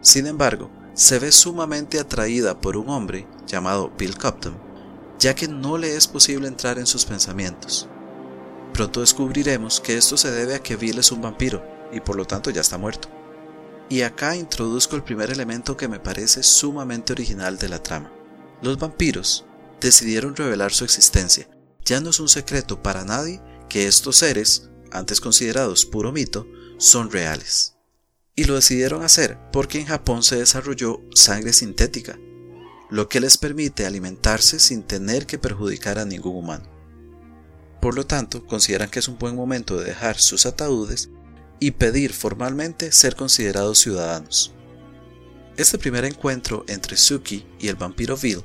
Sin 0.02 0.26
embargo, 0.26 0.70
se 0.94 1.18
ve 1.18 1.32
sumamente 1.32 1.98
atraída 1.98 2.60
por 2.60 2.76
un 2.76 2.88
hombre 2.88 3.26
llamado 3.46 3.92
Bill 3.98 4.16
Copton, 4.16 4.65
ya 5.18 5.34
que 5.34 5.48
no 5.48 5.78
le 5.78 5.96
es 5.96 6.06
posible 6.06 6.48
entrar 6.48 6.78
en 6.78 6.86
sus 6.86 7.04
pensamientos. 7.04 7.88
Pronto 8.72 9.00
descubriremos 9.00 9.80
que 9.80 9.96
esto 9.96 10.16
se 10.16 10.30
debe 10.30 10.54
a 10.54 10.62
que 10.62 10.76
Bill 10.76 10.98
es 10.98 11.10
un 11.10 11.22
vampiro 11.22 11.64
y 11.92 12.00
por 12.00 12.16
lo 12.16 12.26
tanto 12.26 12.50
ya 12.50 12.60
está 12.60 12.76
muerto. 12.76 13.08
Y 13.88 14.02
acá 14.02 14.36
introduzco 14.36 14.96
el 14.96 15.02
primer 15.02 15.30
elemento 15.30 15.76
que 15.76 15.88
me 15.88 16.00
parece 16.00 16.42
sumamente 16.42 17.12
original 17.12 17.56
de 17.56 17.68
la 17.68 17.82
trama. 17.82 18.12
Los 18.60 18.78
vampiros 18.78 19.46
decidieron 19.80 20.34
revelar 20.34 20.72
su 20.72 20.84
existencia. 20.84 21.48
Ya 21.84 22.00
no 22.00 22.10
es 22.10 22.20
un 22.20 22.28
secreto 22.28 22.82
para 22.82 23.04
nadie 23.04 23.40
que 23.68 23.86
estos 23.86 24.16
seres, 24.16 24.68
antes 24.90 25.20
considerados 25.20 25.86
puro 25.86 26.12
mito, 26.12 26.46
son 26.78 27.10
reales. 27.10 27.76
Y 28.34 28.44
lo 28.44 28.56
decidieron 28.56 29.02
hacer 29.02 29.38
porque 29.52 29.78
en 29.78 29.86
Japón 29.86 30.22
se 30.22 30.36
desarrolló 30.36 31.00
sangre 31.14 31.52
sintética, 31.52 32.18
lo 32.90 33.08
que 33.08 33.20
les 33.20 33.38
permite 33.38 33.86
alimentarse 33.86 34.58
sin 34.58 34.82
tener 34.82 35.26
que 35.26 35.38
perjudicar 35.38 35.98
a 35.98 36.04
ningún 36.04 36.36
humano. 36.36 36.68
Por 37.80 37.94
lo 37.94 38.06
tanto, 38.06 38.46
consideran 38.46 38.90
que 38.90 39.00
es 39.00 39.08
un 39.08 39.18
buen 39.18 39.36
momento 39.36 39.76
de 39.76 39.86
dejar 39.86 40.18
sus 40.18 40.46
ataúdes 40.46 41.10
y 41.60 41.72
pedir 41.72 42.12
formalmente 42.12 42.92
ser 42.92 43.16
considerados 43.16 43.78
ciudadanos. 43.78 44.52
Este 45.56 45.78
primer 45.78 46.04
encuentro 46.04 46.64
entre 46.68 46.96
Suki 46.96 47.46
y 47.58 47.68
el 47.68 47.76
vampiro 47.76 48.16
Bill 48.16 48.44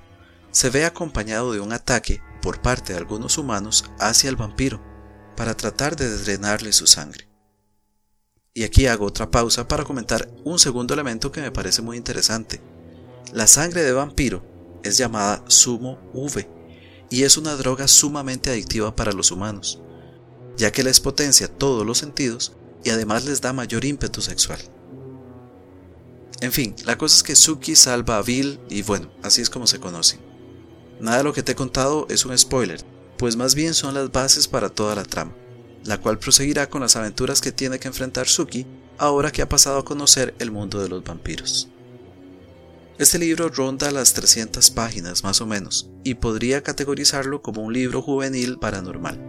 se 0.52 0.70
ve 0.70 0.86
acompañado 0.86 1.52
de 1.54 1.60
un 1.60 1.74
ataque 1.74 2.22
por 2.42 2.62
parte 2.62 2.94
de 2.94 3.00
algunos 3.00 3.38
humanos 3.38 3.86
hacia 4.00 4.30
el 4.30 4.36
vampiro 4.36 4.82
para 5.36 5.56
tratar 5.56 5.96
de 5.96 6.18
drenarle 6.18 6.74
su 6.74 6.88
sangre. 6.88 7.28
Y 8.54 8.64
aquí 8.64 8.88
hago 8.88 9.06
otra 9.06 9.32
pausa 9.32 9.68
para 9.68 9.86
comentar 9.86 10.30
un 10.44 10.60
segundo 10.60 10.94
elemento 10.94 11.32
que 11.32 11.42
me 11.42 11.52
parece 11.52 11.82
muy 11.82 11.98
interesante. 11.98 12.62
La 13.34 13.48
sangre 13.48 13.84
de 13.84 13.92
vampiro 13.92 14.44
es 14.84 14.98
llamada 14.98 15.44
sumo 15.48 16.00
V 16.14 16.50
y 17.10 17.24
es 17.24 17.38
una 17.38 17.56
droga 17.56 17.88
sumamente 17.88 18.50
adictiva 18.50 18.96
para 18.96 19.12
los 19.12 19.32
humanos, 19.32 19.82
ya 20.58 20.72
que 20.72 20.84
les 20.84 21.00
potencia 21.00 21.48
todos 21.48 21.86
los 21.86 21.98
sentidos 21.98 22.54
y 22.84 22.90
además 22.90 23.26
les 23.26 23.42
da 23.42 23.54
mayor 23.54 23.86
ímpetu 23.86 24.22
sexual. 24.22 24.60
En 26.42 26.52
fin, 26.52 26.76
la 26.86 26.98
cosa 26.98 27.18
es 27.18 27.24
que 27.24 27.36
Suki 27.36 27.76
salva 27.76 28.18
a 28.18 28.24
Bill 28.24 28.60
y 28.70 28.82
bueno, 28.82 29.12
así 29.22 29.42
es 29.42 29.50
como 29.50 29.68
se 29.68 29.80
conocen. 29.80 30.20
Nada 31.00 31.18
de 31.18 31.24
lo 31.24 31.34
que 31.34 31.44
te 31.44 31.52
he 31.52 31.56
contado 31.56 32.08
es 32.10 32.26
un 32.26 32.38
spoiler, 32.38 32.84
pues 33.18 33.36
más 33.36 33.56
bien 33.56 33.74
son 33.74 33.94
las 33.94 34.12
bases 34.12 34.48
para 34.48 34.70
toda 34.70 34.96
la 34.96 35.04
trama 35.04 35.36
la 35.86 36.00
cual 36.00 36.20
proseguirá 36.20 36.70
con 36.70 36.82
las 36.82 36.96
aventuras 36.96 37.42
que 37.42 37.52
tiene 37.52 37.80
que 37.80 37.88
enfrentar 37.88 38.28
Suki 38.28 38.66
ahora 38.98 39.32
que 39.32 39.42
ha 39.42 39.50
pasado 39.50 39.80
a 39.80 39.86
conocer 39.86 40.36
el 40.40 40.52
mundo 40.52 40.82
de 40.82 40.90
los 40.90 41.04
vampiros. 41.04 41.70
Este 43.02 43.18
libro 43.18 43.50
ronda 43.50 43.90
las 43.90 44.14
300 44.14 44.70
páginas 44.70 45.24
más 45.24 45.42
o 45.42 45.48
menos 45.48 45.90
y 46.04 46.14
podría 46.14 46.62
categorizarlo 46.62 47.42
como 47.42 47.64
un 47.64 47.74
libro 47.74 48.04
juvenil 48.04 48.60
paranormal. 48.60 49.20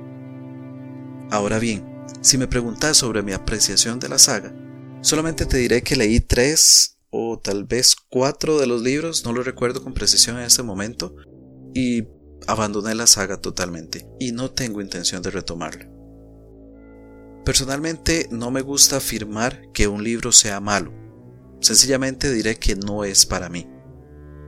Ahora 1.31 1.59
bien, 1.59 1.83
si 2.21 2.37
me 2.37 2.47
preguntas 2.47 2.99
sobre 2.99 3.23
mi 3.23 3.33
apreciación 3.33 3.99
de 3.99 4.11
la 4.11 4.19
saga, 4.19 4.55
solamente 5.01 5.47
te 5.47 5.57
diré 5.57 5.81
que 5.81 5.97
leí 5.97 6.21
tres 6.21 6.99
o 7.09 7.39
tal 7.39 7.65
vez 7.65 7.97
cuatro 8.11 8.59
de 8.59 8.67
los 8.67 8.83
libros, 8.83 9.25
no 9.25 9.33
lo 9.33 9.43
recuerdo 9.43 9.83
con 9.83 9.95
precisión 9.95 10.37
en 10.37 10.45
este 10.45 10.63
momento, 10.63 11.17
y 11.73 12.09
abandoné 12.47 12.95
la 12.95 13.07
saga 13.07 13.41
totalmente 13.41 14.07
y 14.21 14.33
no 14.33 14.51
tengo 14.51 14.83
intención 14.83 15.23
de 15.23 15.31
retomarla. 15.31 15.89
Personalmente 17.47 18.29
no 18.31 18.51
me 18.51 18.61
gusta 18.61 18.99
afirmar 18.99 19.63
que 19.73 19.89
un 19.89 20.05
libro 20.05 20.31
sea 20.31 20.61
malo, 20.61 20.93
sencillamente 21.63 22.31
diré 22.31 22.59
que 22.59 22.77
no 22.77 23.05
es 23.05 23.25
para 23.25 23.49
mí. 23.49 23.69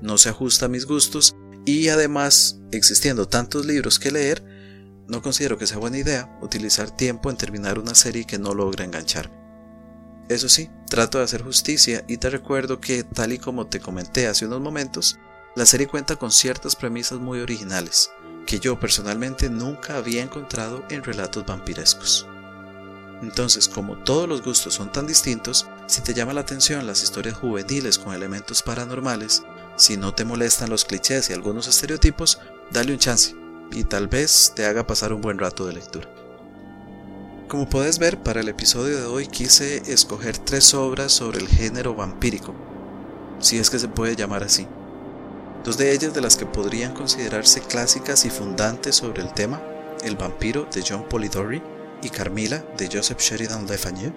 No 0.02 0.18
se 0.18 0.28
ajusta 0.28 0.66
a 0.66 0.68
mis 0.68 0.84
gustos 0.84 1.34
y 1.64 1.88
además, 1.88 2.60
existiendo 2.72 3.26
tantos 3.26 3.64
libros 3.64 3.98
que 3.98 4.10
leer, 4.10 4.44
no 5.08 5.22
considero 5.22 5.56
que 5.56 5.66
sea 5.66 5.78
buena 5.78 5.98
idea 5.98 6.38
utilizar 6.42 6.90
tiempo 6.90 7.30
en 7.30 7.36
terminar 7.36 7.78
una 7.78 7.94
serie 7.94 8.26
que 8.26 8.38
no 8.38 8.54
logra 8.54 8.84
engancharme. 8.84 9.34
Eso 10.28 10.48
sí, 10.48 10.70
trato 10.88 11.18
de 11.18 11.24
hacer 11.24 11.42
justicia 11.42 12.04
y 12.08 12.16
te 12.16 12.30
recuerdo 12.30 12.80
que, 12.80 13.04
tal 13.04 13.32
y 13.32 13.38
como 13.38 13.66
te 13.66 13.80
comenté 13.80 14.26
hace 14.26 14.46
unos 14.46 14.60
momentos, 14.60 15.18
la 15.54 15.66
serie 15.66 15.86
cuenta 15.86 16.16
con 16.16 16.32
ciertas 16.32 16.76
premisas 16.76 17.18
muy 17.20 17.40
originales, 17.40 18.10
que 18.46 18.58
yo 18.58 18.80
personalmente 18.80 19.50
nunca 19.50 19.96
había 19.96 20.22
encontrado 20.22 20.84
en 20.88 21.04
relatos 21.04 21.46
vampirescos. 21.46 22.26
Entonces, 23.22 23.68
como 23.68 24.02
todos 24.02 24.28
los 24.28 24.42
gustos 24.42 24.74
son 24.74 24.90
tan 24.92 25.06
distintos, 25.06 25.66
si 25.86 26.00
te 26.00 26.14
llama 26.14 26.32
la 26.32 26.40
atención 26.40 26.86
las 26.86 27.02
historias 27.02 27.36
juveniles 27.36 27.98
con 27.98 28.14
elementos 28.14 28.62
paranormales, 28.62 29.42
si 29.76 29.96
no 29.96 30.14
te 30.14 30.24
molestan 30.24 30.70
los 30.70 30.84
clichés 30.84 31.28
y 31.28 31.32
algunos 31.32 31.66
estereotipos, 31.66 32.40
dale 32.70 32.92
un 32.92 32.98
chance 32.98 33.34
y 33.70 33.84
tal 33.84 34.08
vez 34.08 34.52
te 34.54 34.66
haga 34.66 34.86
pasar 34.86 35.12
un 35.12 35.20
buen 35.20 35.38
rato 35.38 35.66
de 35.66 35.74
lectura. 35.74 36.08
Como 37.48 37.68
puedes 37.68 37.98
ver, 37.98 38.22
para 38.22 38.40
el 38.40 38.48
episodio 38.48 38.96
de 38.96 39.06
hoy 39.06 39.26
quise 39.26 39.82
escoger 39.92 40.38
tres 40.38 40.72
obras 40.74 41.12
sobre 41.12 41.38
el 41.38 41.48
género 41.48 41.94
vampírico, 41.94 42.54
si 43.40 43.58
es 43.58 43.68
que 43.68 43.78
se 43.78 43.88
puede 43.88 44.16
llamar 44.16 44.42
así. 44.42 44.66
Dos 45.64 45.76
de 45.76 45.92
ellas 45.92 46.14
de 46.14 46.20
las 46.20 46.36
que 46.36 46.46
podrían 46.46 46.94
considerarse 46.94 47.60
clásicas 47.60 48.24
y 48.24 48.30
fundantes 48.30 48.96
sobre 48.96 49.22
el 49.22 49.32
tema, 49.34 49.62
El 50.02 50.16
vampiro 50.16 50.66
de 50.72 50.84
John 50.86 51.04
Polidori 51.08 51.62
y 52.02 52.10
Carmila 52.10 52.64
de 52.76 52.88
Joseph 52.92 53.20
Sheridan 53.20 53.66
Le 53.66 53.78
Fanu, 53.78 54.12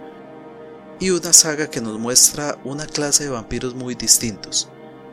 y 0.99 1.11
una 1.11 1.33
saga 1.33 1.69
que 1.69 1.81
nos 1.81 1.99
muestra 1.99 2.59
una 2.63 2.85
clase 2.87 3.25
de 3.25 3.29
vampiros 3.29 3.75
muy 3.75 3.95
distintos, 3.95 4.69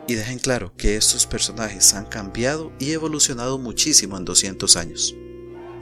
y 0.07 0.15
dejen 0.15 0.39
claro 0.39 0.75
que 0.77 0.97
estos 0.97 1.27
personajes 1.27 1.95
han 1.95 2.07
cambiado 2.07 2.73
y 2.79 2.93
evolucionado 2.93 3.59
muchísimo 3.59 4.17
en 4.17 4.25
200 4.25 4.77
años. 4.77 5.15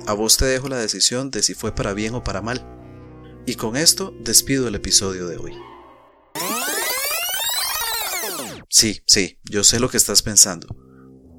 A 0.07 0.15
vos 0.15 0.37
te 0.37 0.45
dejo 0.45 0.69
la 0.69 0.79
decisión 0.79 1.31
de 1.31 1.43
si 1.43 1.55
fue 1.55 1.75
para 1.75 1.93
bien 1.95 2.15
o 2.15 2.25
para 2.25 2.43
mal. 2.43 2.67
Y 3.47 3.55
con 3.55 3.77
esto 3.77 4.15
despido 4.21 4.69
el 4.69 4.75
episodio 4.75 5.27
de 5.27 5.37
hoy. 5.37 5.53
Sí, 8.69 9.03
sí, 9.07 9.39
yo 9.45 9.65
sé 9.65 9.79
lo 9.81 9.89
que 9.89 9.97
estás 9.97 10.23
pensando. 10.23 10.69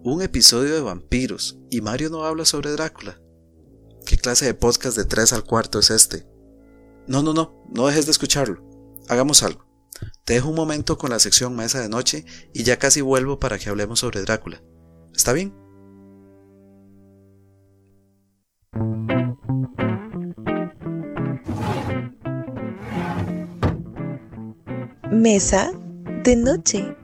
Un 0.04 0.22
episodio 0.22 0.74
de 0.74 0.82
vampiros 0.82 1.58
y 1.70 1.82
Mario 1.82 2.10
no 2.10 2.26
habla 2.26 2.46
sobre 2.46 2.72
Drácula. 2.72 3.20
¿Qué 4.06 4.18
clase 4.18 4.46
de 4.46 4.54
podcast 4.54 4.98
de 4.98 5.06
3 5.06 5.34
al 5.34 5.44
cuarto 5.44 5.80
es 5.80 5.90
este? 5.90 6.26
No, 7.08 7.22
no, 7.22 7.34
no, 7.34 7.66
no 7.70 7.88
dejes 7.88 8.06
de 8.06 8.12
escucharlo. 8.12 8.64
Hagamos 9.10 9.44
algo. 9.44 9.66
Te 10.26 10.34
dejo 10.34 10.50
un 10.50 10.56
momento 10.56 10.98
con 10.98 11.10
la 11.10 11.20
sección 11.20 11.56
Mesa 11.56 11.82
de 11.82 11.90
Noche 11.90 12.26
y 12.54 12.64
ya 12.64 12.78
casi 12.78 13.02
vuelvo 13.02 13.40
para 13.40 13.58
que 13.58 13.70
hablemos 13.70 14.00
sobre 14.00 14.22
Drácula. 14.22 14.62
¿Está 15.14 15.34
bien? 15.34 15.54
Mesa 25.12 25.72
de 26.24 26.36
Noche. 26.36 26.96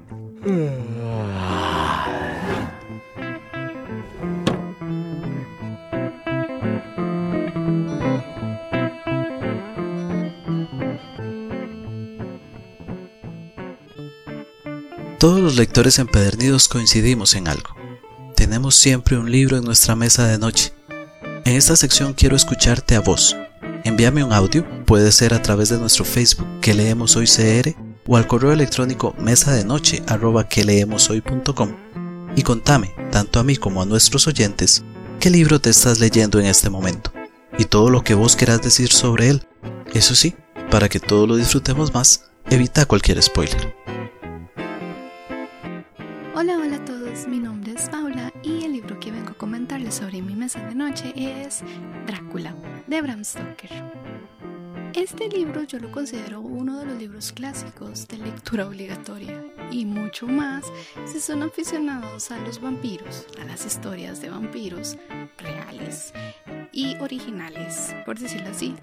Todos 15.20 15.42
los 15.42 15.58
lectores 15.58 16.00
empedernidos 16.00 16.70
coincidimos 16.70 17.36
en 17.36 17.50
algo. 17.50 17.76
Tenemos 18.38 18.78
siempre 18.78 19.18
un 19.18 19.30
libro 19.30 19.58
en 19.58 19.66
nuestra 19.66 19.94
mesa 19.94 20.26
de 20.26 20.38
noche. 20.38 20.72
En 21.44 21.58
esta 21.58 21.76
sección 21.76 22.14
quiero 22.14 22.38
escucharte 22.38 22.96
a 22.96 23.02
vos. 23.02 23.36
Envíame 23.84 24.24
un 24.24 24.32
audio, 24.32 24.66
puede 24.86 25.12
ser 25.12 25.34
a 25.34 25.42
través 25.42 25.68
de 25.68 25.78
nuestro 25.78 26.06
Facebook 26.06 26.48
que 26.62 26.74
leemos 26.74 27.18
hoy 27.18 27.26
CR 27.26 27.76
o 28.08 28.16
al 28.16 28.28
correo 28.28 28.54
electrónico 28.54 29.14
mesa 29.20 29.52
de 29.52 29.66
noche 29.66 30.02
que 30.50 30.64
leemos 30.64 31.10
hoy.com 31.10 31.76
y 32.38 32.42
contame, 32.42 32.96
tanto 33.12 33.42
a 33.42 33.44
mí 33.44 33.58
como 33.58 33.82
a 33.82 33.86
nuestros 33.86 34.26
oyentes, 34.26 34.86
qué 35.20 35.30
libro 35.30 35.60
te 35.60 35.70
estás 35.70 36.00
leyendo 36.00 36.40
en 36.40 36.46
este 36.46 36.70
momento 36.70 37.12
y 37.58 37.66
todo 37.66 37.90
lo 37.90 38.06
que 38.06 38.14
vos 38.14 38.38
querás 38.38 38.62
decir 38.62 38.90
sobre 38.94 39.28
él. 39.28 39.46
Eso 39.94 40.16
sí, 40.16 40.36
para 40.72 40.88
que 40.88 41.02
todos 41.02 41.28
lo 41.28 41.36
disfrutemos 41.36 41.94
más, 41.94 42.30
evita 42.50 42.86
cualquier 42.86 43.22
spoiler. 43.22 43.76
Bram 53.02 53.24
Stoker. 53.24 53.70
Este 54.94 55.30
libro 55.30 55.64
yo 55.64 55.80
lo 55.80 55.92
considero 55.92 56.42
uno 56.42 56.80
de 56.80 56.86
los 56.86 56.98
libros 56.98 57.32
clásicos 57.32 58.08
de 58.08 58.18
lectura 58.18 58.68
obligatoria 58.68 59.42
y 59.72 59.86
mucho 59.86 60.28
más 60.28 60.66
si 61.06 61.20
son 61.20 61.44
aficionados 61.44 62.32
a 62.32 62.40
los 62.40 62.60
vampiros, 62.60 63.26
a 63.40 63.46
las 63.46 63.66
historias 63.66 64.22
de 64.22 64.30
vampiros 64.30 64.98
reales 65.38 66.14
y 66.74 66.98
originales, 66.98 67.96
por 68.06 68.20
decirlo 68.20 68.50
así. 68.50 68.76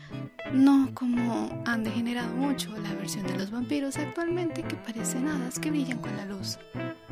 No 0.53 0.91
como 0.95 1.63
han 1.67 1.85
degenerado 1.85 2.35
mucho 2.35 2.71
la 2.79 2.95
versión 2.95 3.27
de 3.27 3.37
los 3.37 3.51
vampiros 3.51 3.99
actualmente 3.99 4.63
que 4.63 4.77
parecen 4.77 5.29
hadas 5.29 5.59
que 5.59 5.71
brillan 5.71 5.99
con 5.99 6.17
la 6.17 6.25
luz 6.25 6.59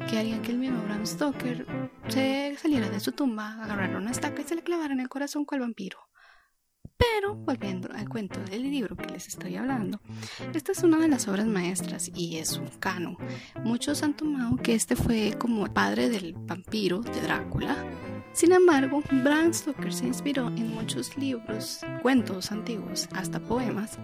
que 0.08 0.18
harían 0.18 0.42
que 0.42 0.52
el 0.52 0.58
mismo 0.58 0.82
Bram 0.82 1.06
Stoker 1.06 1.66
se 2.08 2.56
saliera 2.58 2.88
de 2.88 3.00
su 3.00 3.12
tumba, 3.12 3.62
agarrara 3.62 3.98
una 3.98 4.10
estaca 4.10 4.42
y 4.42 4.44
se 4.44 4.54
le 4.54 4.62
clavara 4.62 4.92
en 4.92 5.00
el 5.00 5.08
corazón 5.08 5.44
cual 5.44 5.60
vampiro. 5.60 5.98
Pero, 6.96 7.35
volviendo 7.35 7.90
al 7.92 8.09
cuento 8.09 8.38
del 8.40 8.62
libro 8.62 8.96
que 8.96 9.07
les 9.07 9.26
estoy 9.28 9.57
hablando, 9.57 10.00
esta 10.52 10.72
es 10.72 10.83
una 10.83 10.98
de 10.98 11.09
las 11.09 11.26
obras 11.26 11.46
maestras 11.46 12.11
y 12.14 12.37
es 12.37 12.57
un 12.57 12.68
canon. 12.78 13.16
Muchos 13.64 14.02
han 14.02 14.14
tomado 14.14 14.57
que 14.57 14.74
este 14.74 14.94
fue 14.94 15.35
como 15.38 15.66
el 15.66 15.72
padre 15.72 16.09
del 16.09 16.35
vampiro 16.35 17.00
de 17.00 17.20
Drácula. 17.20 17.76
Sin 18.33 18.52
embargo, 18.52 19.02
Bram 19.11 19.52
Stoker 19.52 19.92
se 19.92 20.07
inspiró 20.07 20.48
en 20.48 20.68
muchos 20.74 21.16
libros, 21.16 21.80
cuentos 22.02 22.50
antiguos, 22.52 23.09
hasta 23.12 23.40
poemas, 23.40 23.98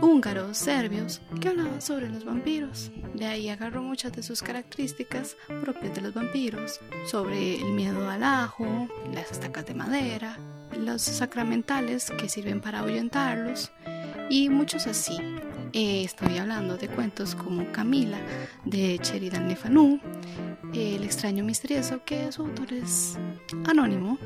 húngaros, 0.00 0.58
serbios, 0.58 1.22
que 1.40 1.48
hablaban 1.48 1.80
sobre 1.80 2.08
los 2.08 2.24
vampiros. 2.24 2.90
De 3.14 3.26
ahí 3.26 3.48
agarró 3.48 3.82
muchas 3.82 4.12
de 4.12 4.22
sus 4.22 4.42
características 4.42 5.36
propias 5.62 5.94
de 5.94 6.00
los 6.00 6.14
vampiros, 6.14 6.80
sobre 7.06 7.60
el 7.60 7.72
miedo 7.72 8.08
al 8.10 8.24
ajo, 8.24 8.88
las 9.12 9.30
estacas 9.30 9.66
de 9.66 9.74
madera, 9.74 10.38
los 10.78 11.02
sacramentales 11.02 12.10
que 12.10 12.28
sirven 12.28 12.60
para 12.60 12.80
ahuyentarlos 12.80 13.72
y 14.30 14.48
muchos 14.48 14.86
así. 14.86 15.18
Eh, 15.74 16.04
estoy 16.04 16.36
hablando 16.36 16.76
de 16.76 16.88
cuentos 16.88 17.34
como 17.34 17.70
Camila 17.72 18.18
de 18.64 18.98
Sheridan 19.02 19.48
Le 19.48 19.56
Fanu, 19.56 20.00
El 20.74 21.02
extraño 21.02 21.44
misterioso 21.44 22.04
que 22.04 22.30
su 22.30 22.42
autor 22.42 22.72
es 22.72 23.18
anónimo 23.66 24.18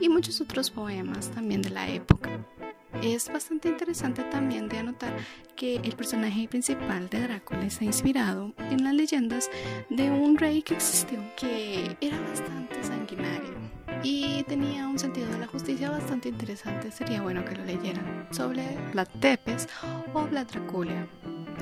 y 0.00 0.08
muchos 0.08 0.40
otros 0.40 0.70
poemas 0.70 1.30
también 1.30 1.62
de 1.62 1.70
la 1.70 1.88
época. 1.88 2.30
Es 3.02 3.32
bastante 3.32 3.68
interesante 3.68 4.22
también 4.24 4.68
de 4.68 4.78
anotar 4.78 5.14
que 5.54 5.76
el 5.76 5.94
personaje 5.94 6.48
principal 6.48 7.08
de 7.08 7.22
Drácula 7.22 7.64
está 7.64 7.84
inspirado 7.84 8.52
en 8.70 8.82
las 8.82 8.94
leyendas 8.94 9.50
de 9.90 10.10
un 10.10 10.36
rey 10.36 10.62
que 10.62 10.74
existió, 10.74 11.18
que 11.36 11.96
era 12.00 12.20
bastante 12.20 12.82
sanguinario 12.82 13.77
y 14.02 14.42
tenía 14.44 14.86
un 14.86 14.98
sentido 14.98 15.30
de 15.30 15.38
la 15.38 15.46
justicia 15.46 15.90
bastante 15.90 16.28
interesante. 16.28 16.90
Sería 16.90 17.22
bueno 17.22 17.44
que 17.44 17.56
lo 17.56 17.64
leyeran 17.64 18.28
sobre 18.30 18.62
Vlad 18.92 19.08
Tepes 19.20 19.68
o 20.14 20.26
Vlad 20.26 20.46
Dracula. 20.46 21.06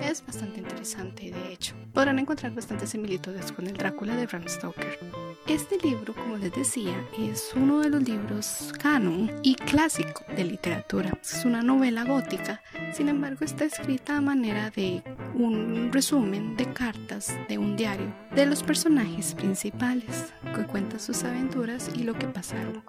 Es 0.02 0.24
bastante 0.24 0.60
interesante, 0.60 1.30
de 1.30 1.52
hecho. 1.52 1.74
Podrán 1.94 2.18
encontrar 2.18 2.54
bastantes 2.54 2.90
similitudes 2.90 3.50
con 3.50 3.66
el 3.66 3.74
Drácula 3.74 4.14
de 4.14 4.26
Bram 4.26 4.46
Stoker. 4.46 4.98
Este 5.46 5.78
libro, 5.78 6.14
como 6.14 6.36
les 6.36 6.52
decía, 6.52 7.02
es 7.18 7.52
uno 7.54 7.80
de 7.80 7.88
los 7.88 8.02
libros 8.02 8.72
canon 8.78 9.30
y 9.42 9.54
clásico 9.54 10.24
de 10.36 10.44
literatura. 10.44 11.18
Es 11.22 11.44
una 11.44 11.62
novela 11.62 12.04
gótica, 12.04 12.60
sin 12.92 13.08
embargo 13.08 13.44
está 13.44 13.64
escrita 13.64 14.18
a 14.18 14.20
manera 14.20 14.70
de 14.70 15.02
un 15.36 15.92
resumen 15.92 16.56
de 16.56 16.72
cartas 16.72 17.38
de 17.48 17.58
un 17.58 17.76
diario 17.76 18.14
de 18.34 18.46
los 18.46 18.62
personajes 18.62 19.34
principales, 19.34 20.32
que 20.54 20.64
cuentan 20.64 20.98
sus 20.98 21.24
aventuras 21.24 21.90
y 21.94 22.04
lo 22.04 22.14
que 22.14 22.26
pasaron. 22.26 22.82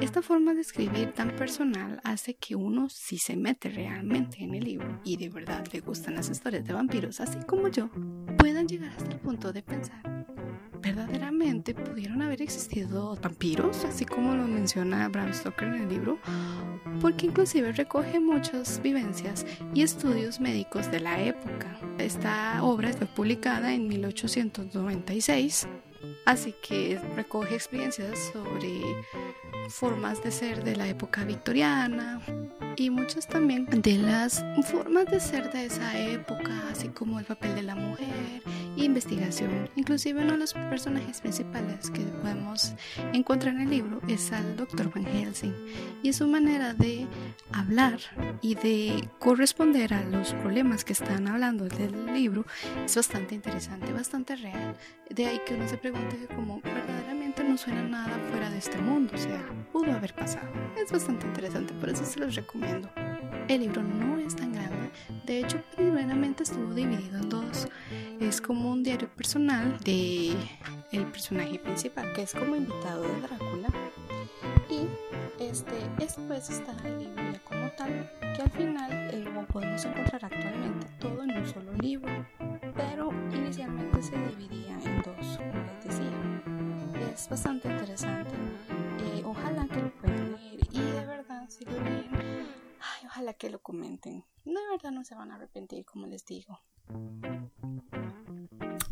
Esta 0.00 0.20
forma 0.20 0.52
de 0.54 0.62
escribir 0.62 1.12
tan 1.12 1.36
personal 1.36 2.00
hace 2.04 2.34
que 2.34 2.56
uno, 2.56 2.88
si 2.88 3.18
se 3.18 3.36
mete 3.36 3.68
realmente 3.68 4.42
en 4.42 4.54
el 4.54 4.64
libro 4.64 5.00
y 5.04 5.16
de 5.16 5.28
verdad 5.28 5.64
le 5.72 5.80
gustan 5.80 6.16
las 6.16 6.28
historias 6.28 6.64
de 6.64 6.72
vampiros, 6.72 7.20
así 7.20 7.38
como 7.46 7.68
yo, 7.68 7.88
puedan 8.36 8.66
llegar 8.66 8.90
hasta 8.96 9.12
el 9.12 9.20
punto 9.20 9.52
de 9.52 9.62
pensar 9.62 10.02
verdaderamente 10.82 11.74
pudieron 11.74 12.20
haber 12.22 12.42
existido 12.42 13.16
vampiros, 13.22 13.84
así 13.84 14.04
como 14.04 14.34
lo 14.34 14.46
menciona 14.48 15.08
Bram 15.08 15.32
Stoker 15.32 15.68
en 15.68 15.74
el 15.74 15.88
libro, 15.88 16.18
porque 17.00 17.26
inclusive 17.26 17.72
recoge 17.72 18.20
muchas 18.20 18.80
vivencias 18.82 19.46
y 19.74 19.82
estudios 19.82 20.40
médicos 20.40 20.90
de 20.90 21.00
la 21.00 21.20
época. 21.20 21.78
Esta 21.98 22.62
obra 22.62 22.92
fue 22.92 23.06
publicada 23.06 23.74
en 23.74 23.88
1896 23.88 25.68
Así 26.24 26.54
que 26.62 27.00
recoge 27.16 27.54
experiencias 27.54 28.18
sobre 28.32 28.80
formas 29.68 30.22
de 30.22 30.30
ser 30.30 30.64
de 30.64 30.76
la 30.76 30.88
época 30.88 31.24
victoriana 31.24 32.20
y 32.76 32.90
muchas 32.90 33.26
también 33.28 33.66
de 33.66 33.98
las 33.98 34.44
formas 34.70 35.06
de 35.06 35.20
ser 35.20 35.52
de 35.52 35.66
esa 35.66 35.98
época, 35.98 36.50
así 36.70 36.88
como 36.88 37.18
el 37.18 37.24
papel 37.24 37.54
de 37.54 37.62
la 37.62 37.74
mujer 37.74 38.42
investigación. 38.76 39.68
Inclusive 39.76 40.22
uno 40.22 40.32
de 40.32 40.38
los 40.38 40.54
personajes 40.54 41.20
principales 41.20 41.90
que 41.90 42.00
podemos 42.00 42.74
encontrar 43.12 43.54
en 43.54 43.62
el 43.62 43.70
libro 43.70 44.00
es 44.08 44.32
al 44.32 44.56
Dr. 44.56 44.90
Van 44.92 45.04
Helsing 45.04 45.54
y 46.02 46.12
su 46.12 46.26
manera 46.26 46.74
de 46.74 47.06
hablar 47.52 47.98
y 48.40 48.54
de 48.54 49.08
corresponder 49.18 49.94
a 49.94 50.04
los 50.04 50.34
problemas 50.34 50.84
que 50.84 50.92
están 50.92 51.28
hablando 51.28 51.64
del 51.64 52.06
libro 52.12 52.44
es 52.84 52.96
bastante 52.96 53.34
interesante, 53.34 53.92
bastante 53.92 54.36
real. 54.36 54.76
De 55.10 55.26
ahí 55.26 55.40
que 55.46 55.54
uno 55.54 55.68
se 55.68 55.76
pregunte 55.76 56.26
como 56.34 56.60
verdaderamente 56.60 57.31
no 57.40 57.56
suena 57.56 57.82
nada 57.82 58.18
fuera 58.30 58.50
de 58.50 58.58
este 58.58 58.76
mundo, 58.78 59.12
o 59.14 59.18
sea, 59.18 59.42
pudo 59.72 59.92
haber 59.92 60.12
pasado. 60.14 60.48
Es 60.76 60.92
bastante 60.92 61.26
interesante, 61.26 61.72
por 61.74 61.88
eso 61.88 62.04
se 62.04 62.20
los 62.20 62.34
recomiendo. 62.34 62.90
El 63.48 63.62
libro 63.62 63.82
no 63.82 64.18
es 64.18 64.36
tan 64.36 64.52
grande, 64.52 64.90
de 65.24 65.40
hecho, 65.40 65.62
primeramente 65.74 66.42
estuvo 66.42 66.74
dividido 66.74 67.18
en 67.18 67.28
dos. 67.28 67.68
Es 68.20 68.40
como 68.40 68.70
un 68.70 68.82
diario 68.82 69.08
personal 69.08 69.78
de 69.84 70.34
el 70.92 71.06
personaje 71.06 71.58
principal, 71.58 72.12
que 72.12 72.22
es 72.22 72.34
como 72.34 72.54
invitado 72.54 73.02
de 73.02 73.20
Drácula. 73.22 73.68
Y 74.68 74.86
este, 75.42 75.72
después 75.98 76.50
está 76.50 76.72
el 76.86 76.98
libro 76.98 77.22
ya 77.32 77.38
como 77.40 77.68
tal, 77.72 78.10
que 78.36 78.42
al 78.42 78.50
final 78.50 78.92
eh, 78.92 79.24
lo 79.32 79.46
podemos 79.46 79.84
encontrar 79.84 80.24
actualmente 80.24 80.86
todo 80.98 81.22
en 81.22 81.30
un 81.30 81.46
solo 81.46 81.72
libro, 81.74 82.26
pero 82.74 83.10
inicialmente 83.32 84.02
se 84.02 84.16
dividía 84.16 84.78
en 84.84 85.02
dos. 85.02 85.38
Es 87.12 87.28
bastante 87.28 87.68
interesante. 87.68 88.30
Eh, 89.00 89.22
ojalá 89.24 89.68
que 89.68 89.82
lo 89.82 89.94
puedan 89.96 90.32
leer 90.32 90.60
y 90.70 90.80
de 90.80 91.06
verdad, 91.06 91.46
si 91.48 91.64
lo 91.66 91.72
leen, 91.72 92.08
ojalá 93.04 93.34
que 93.34 93.50
lo 93.50 93.60
comenten. 93.60 94.24
De 94.44 94.54
verdad 94.70 94.92
no 94.92 95.04
se 95.04 95.14
van 95.14 95.30
a 95.30 95.34
arrepentir, 95.34 95.84
como 95.84 96.06
les 96.06 96.24
digo. 96.24 96.58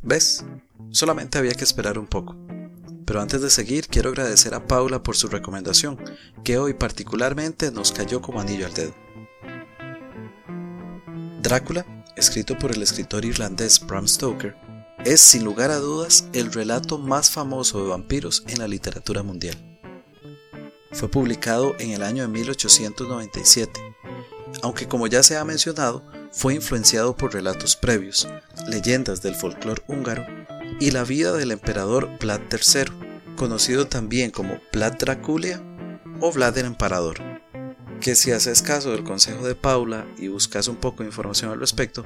¿Ves? 0.03 0.45
Solamente 0.91 1.39
había 1.39 1.55
que 1.55 1.65
esperar 1.65 1.99
un 1.99 2.07
poco. 2.07 2.37
Pero 3.07 3.23
antes 3.23 3.41
de 3.41 3.49
seguir, 3.49 3.89
quiero 3.89 4.11
agradecer 4.11 4.55
a 4.55 4.67
Paula 4.67 5.03
por 5.03 5.17
su 5.17 5.29
recomendación, 5.29 5.99
que 6.45 6.59
hoy 6.59 6.75
particularmente 6.75 7.73
nos 7.73 7.91
cayó 7.91 8.21
como 8.21 8.41
anillo 8.41 8.67
al 8.67 8.75
dedo. 8.75 8.95
Drácula, 11.41 12.05
escrito 12.17 12.59
por 12.59 12.71
el 12.73 12.83
escritor 12.83 13.25
irlandés 13.25 13.81
Bram 13.81 14.07
Stoker, 14.07 14.57
es 15.05 15.21
sin 15.21 15.45
lugar 15.45 15.71
a 15.71 15.79
dudas 15.79 16.27
el 16.33 16.53
relato 16.53 16.99
más 16.99 17.31
famoso 17.31 17.83
de 17.83 17.89
vampiros 17.89 18.45
en 18.49 18.59
la 18.59 18.69
literatura 18.69 19.23
mundial. 19.23 19.57
Fue 20.93 21.09
publicado 21.09 21.75
en 21.79 21.91
el 21.91 22.03
año 22.03 22.23
de 22.23 22.29
1897, 22.29 23.81
aunque 24.63 24.89
como 24.89 25.07
ya 25.07 25.23
se 25.23 25.37
ha 25.37 25.45
mencionado, 25.45 26.05
fue 26.33 26.55
influenciado 26.55 27.17
por 27.17 27.33
relatos 27.33 27.77
previos, 27.77 28.29
leyendas 28.69 29.23
del 29.23 29.35
folclore 29.35 29.83
húngaro 29.89 30.27
y 30.79 30.91
la 30.91 31.05
vida 31.05 31.33
del 31.33 31.53
emperador 31.53 32.11
Vlad 32.21 32.41
III, 32.51 33.37
conocido 33.37 33.87
también 33.87 34.31
como 34.31 34.61
Vlad 34.73 34.99
Draculia 34.99 35.63
o 36.21 36.31
Vlad 36.31 36.59
el 36.59 36.67
Emperador, 36.67 37.19
que 38.01 38.15
si 38.15 38.33
haces 38.33 38.63
caso 38.63 38.91
del 38.91 39.05
consejo 39.05 39.47
de 39.47 39.55
Paula 39.55 40.07
y 40.19 40.29
buscas 40.29 40.69
un 40.69 40.77
poco 40.77 41.03
de 41.03 41.09
información 41.09 41.51
al 41.51 41.61
respecto, 41.61 42.05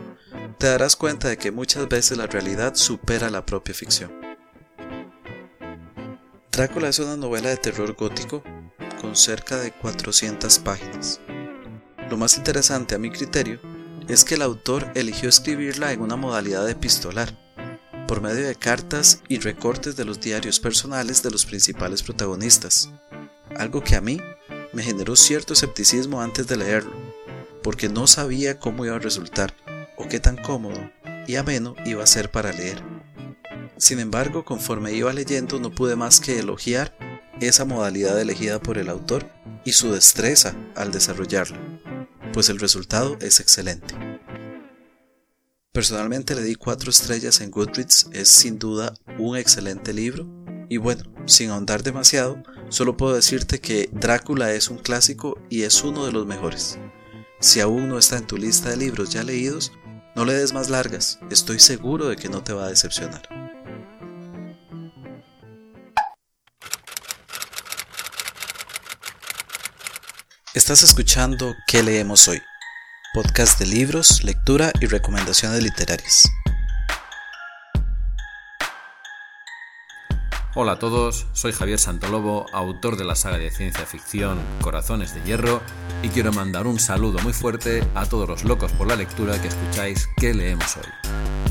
te 0.55 0.69
darás 0.69 0.97
cuenta 0.97 1.29
de 1.29 1.37
que 1.37 1.51
muchas 1.51 1.89
veces 1.89 2.17
la 2.17 2.27
realidad 2.27 2.75
supera 2.75 3.31
la 3.31 3.45
propia 3.45 3.75
ficción. 3.75 4.13
Drácula 6.51 6.89
es 6.89 6.99
una 7.01 7.17
novela 7.17 7.49
de 7.49 7.57
terror 7.57 7.95
gótico 7.95 8.43
con 9.01 9.17
cerca 9.17 9.59
de 9.59 9.73
400 9.73 10.59
páginas. 10.61 11.21
Lo 12.09 12.17
más 12.17 12.37
interesante 12.37 12.95
a 12.95 12.99
mi 12.99 13.11
criterio 13.11 13.61
es 14.09 14.25
que 14.25 14.37
el 14.37 14.43
autor 14.43 14.91
eligió 14.95 15.29
escribirla 15.29 15.93
en 15.93 16.01
una 16.01 16.17
modalidad 16.17 16.69
epistolar, 16.69 17.37
por 18.07 18.21
medio 18.21 18.47
de 18.47 18.55
cartas 18.55 19.23
y 19.29 19.39
recortes 19.39 19.97
de 19.97 20.05
los 20.05 20.21
diarios 20.21 20.61
personales 20.61 21.23
de 21.23 21.31
los 21.31 21.47
principales 21.47 22.03
protagonistas, 22.03 22.91
algo 23.57 23.83
que 23.83 23.97
a 23.97 24.01
mí 24.01 24.21
me 24.73 24.83
generó 24.83 25.17
cierto 25.17 25.55
escepticismo 25.55 26.21
antes 26.21 26.47
de 26.47 26.57
leerlo, 26.57 26.95
porque 27.63 27.89
no 27.89 28.07
sabía 28.07 28.61
cómo 28.61 28.85
iba 28.85 28.97
a 28.97 29.01
resultar 29.01 29.55
o 29.97 30.09
qué 30.09 30.21
tan 30.21 30.37
cómodo 30.37 30.91
y 31.27 31.37
ameno 31.37 31.75
iba 31.85 32.03
a 32.03 32.07
ser 32.07 32.31
para 32.31 32.53
leer. 32.53 32.83
Sin 33.77 33.99
embargo, 33.99 34.45
conforme 34.45 34.93
iba 34.93 35.13
leyendo 35.13 35.59
no 35.59 35.71
pude 35.71 35.97
más 35.97 36.21
que 36.21 36.39
elogiar 36.39 36.97
esa 37.41 37.65
modalidad 37.65 38.21
elegida 38.21 38.61
por 38.61 38.79
el 38.79 38.89
autor 38.89 39.29
y 39.65 39.73
su 39.73 39.93
destreza 39.93 40.55
al 40.77 40.93
desarrollarla, 40.93 41.59
pues 42.33 42.49
el 42.49 42.61
resultado 42.61 43.17
es 43.21 43.41
excelente. 43.41 43.95
Personalmente 45.73 46.37
le 46.37 46.43
di 46.43 46.55
cuatro 46.55 46.91
estrellas 46.91 47.41
en 47.41 47.51
Goodreads, 47.51 48.09
es 48.13 48.29
sin 48.29 48.61
duda 48.61 48.95
un 49.19 49.37
excelente 49.37 49.93
libro. 49.93 50.25
Y 50.69 50.77
bueno, 50.77 51.03
sin 51.27 51.51
ahondar 51.51 51.83
demasiado, 51.83 52.41
solo 52.69 52.97
puedo 52.97 53.15
decirte 53.15 53.61
que 53.61 53.91
Drácula 53.93 54.53
es 54.53 54.69
un 54.69 54.79
clásico 54.79 55.37
y 55.51 55.63
es 55.63 55.83
uno 55.83 56.07
de 56.07 56.13
los 56.13 56.27
mejores. 56.27 56.79
Si 57.41 57.59
aún 57.59 57.89
no 57.89 57.99
está 57.99 58.19
en 58.19 58.27
tu 58.27 58.37
lista 58.37 58.71
de 58.71 58.77
libros 58.77 59.11
ya 59.11 59.25
leídos, 59.25 59.73
no 60.15 60.25
le 60.25 60.35
des 60.35 60.53
más 60.53 60.71
largas, 60.71 61.19
estoy 61.31 61.59
seguro 61.59 62.09
de 62.09 62.17
que 62.17 62.29
no 62.29 62.43
te 62.43 62.53
va 62.53 62.67
a 62.67 62.71
decepcionar. 62.71 63.23
Estás 70.55 70.83
escuchando 70.85 71.55
¿Qué 71.67 71.83
leemos 71.83 72.29
hoy? 72.29 72.41
podcast 73.13 73.61
de 73.61 73.67
libros, 73.67 74.25
lectura 74.25 74.73
y 74.81 74.87
recomendaciones 74.87 75.63
literarias. 75.63 76.25
Hola 80.57 80.73
a 80.73 80.79
todos, 80.79 81.27
soy 81.33 81.51
Javier 81.51 81.81
Santolobo, 81.81 82.47
autor 82.53 82.97
de 82.97 83.03
la 83.03 83.17
saga 83.17 83.39
de 83.39 83.51
ciencia 83.51 83.85
ficción 83.87 84.39
Corazones 84.61 85.13
de 85.13 85.21
Hierro, 85.23 85.61
y 86.05 86.11
quiero 86.11 86.33
mandar 86.33 86.69
un 86.69 86.79
saludo 86.79 87.19
muy 87.25 87.33
fuerte 87.33 87.83
a 87.97 88.07
todos 88.07 88.29
los 88.29 88.45
locos 88.45 88.71
por 88.71 88.87
la 88.87 88.95
lectura 88.95 89.43
que 89.43 89.49
escucháis 89.49 90.09
¿Qué 90.17 90.33
leemos 90.33 90.77
hoy? 90.77 91.44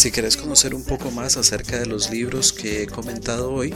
Si 0.00 0.10
quieres 0.10 0.36
conocer 0.38 0.74
un 0.74 0.82
poco 0.82 1.10
más 1.10 1.36
acerca 1.36 1.78
de 1.78 1.84
los 1.84 2.10
libros 2.10 2.54
que 2.54 2.82
he 2.82 2.86
comentado 2.86 3.52
hoy, 3.52 3.74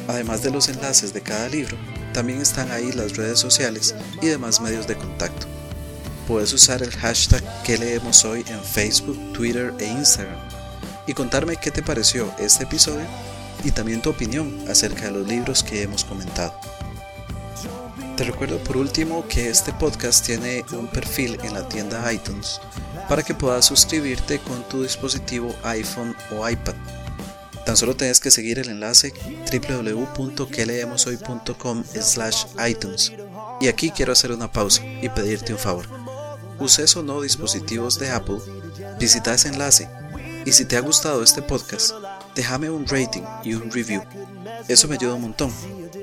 Además 0.07 0.41
de 0.41 0.51
los 0.51 0.69
enlaces 0.69 1.13
de 1.13 1.19
cada 1.19 1.49
libro, 1.49 1.75
también 2.13 2.39
están 2.39 2.71
ahí 2.71 2.93
las 2.93 3.17
redes 3.17 3.39
sociales 3.39 3.93
y 4.21 4.27
demás 4.27 4.61
medios 4.61 4.87
de 4.87 4.95
contacto. 4.95 5.47
Puedes 6.29 6.53
usar 6.53 6.81
el 6.81 6.91
hashtag 6.91 7.43
que 7.63 7.77
leemos 7.77 8.23
hoy 8.23 8.45
en 8.47 8.63
Facebook, 8.63 9.33
Twitter 9.33 9.73
e 9.79 9.85
Instagram 9.85 10.58
y 11.09 11.13
contarme 11.15 11.57
qué 11.57 11.71
te 11.71 11.81
pareció 11.81 12.31
este 12.37 12.65
episodio 12.65 13.07
y 13.63 13.71
también 13.71 13.99
tu 13.99 14.11
opinión 14.11 14.63
acerca 14.69 15.05
de 15.05 15.11
los 15.11 15.27
libros 15.27 15.63
que 15.63 15.81
hemos 15.81 16.05
comentado. 16.05 16.53
Te 18.15 18.25
recuerdo 18.25 18.59
por 18.59 18.77
último 18.77 19.27
que 19.27 19.49
este 19.49 19.73
podcast 19.73 20.23
tiene 20.23 20.63
un 20.71 20.87
perfil 20.87 21.39
en 21.41 21.55
la 21.55 21.67
tienda 21.67 22.13
iTunes 22.13 22.61
para 23.07 23.23
que 23.23 23.33
puedas 23.33 23.65
suscribirte 23.65 24.37
con 24.37 24.61
tu 24.69 24.83
dispositivo 24.83 25.51
iPhone 25.63 26.15
o 26.29 26.47
iPad 26.47 26.75
Tan 27.65 27.75
solo 27.75 27.95
tienes 27.95 28.19
que 28.19 28.29
seguir 28.29 28.59
el 28.59 28.69
enlace 28.69 29.11
www.queleemoshoy.com 29.51 31.83
slash 32.01 32.45
iTunes. 32.67 33.13
Y 33.61 33.67
aquí 33.67 33.89
quiero 33.91 34.13
hacer 34.13 34.31
una 34.31 34.51
pausa 34.51 34.83
y 34.85 35.09
pedirte 35.09 35.53
un 35.53 35.59
favor. 35.59 35.87
Uses 36.59 36.95
o 36.95 37.03
no 37.03 37.21
dispositivos 37.21 37.99
de 37.99 38.09
Apple, 38.11 38.39
visita 38.99 39.33
ese 39.33 39.49
enlace 39.49 39.89
Y 40.49 40.51
si 40.51 40.65
te 40.65 40.75
ha 40.77 40.81
gustado 40.81 41.21
este 41.21 41.43
podcast, 41.43 41.91
déjame 42.33 42.71
un 42.71 42.87
rating 42.87 43.21
y 43.43 43.53
un 43.53 43.69
review. 43.69 44.01
Eso 44.67 44.87
me 44.87 44.95
ayuda 44.95 45.13
un 45.13 45.21
montón, 45.21 45.53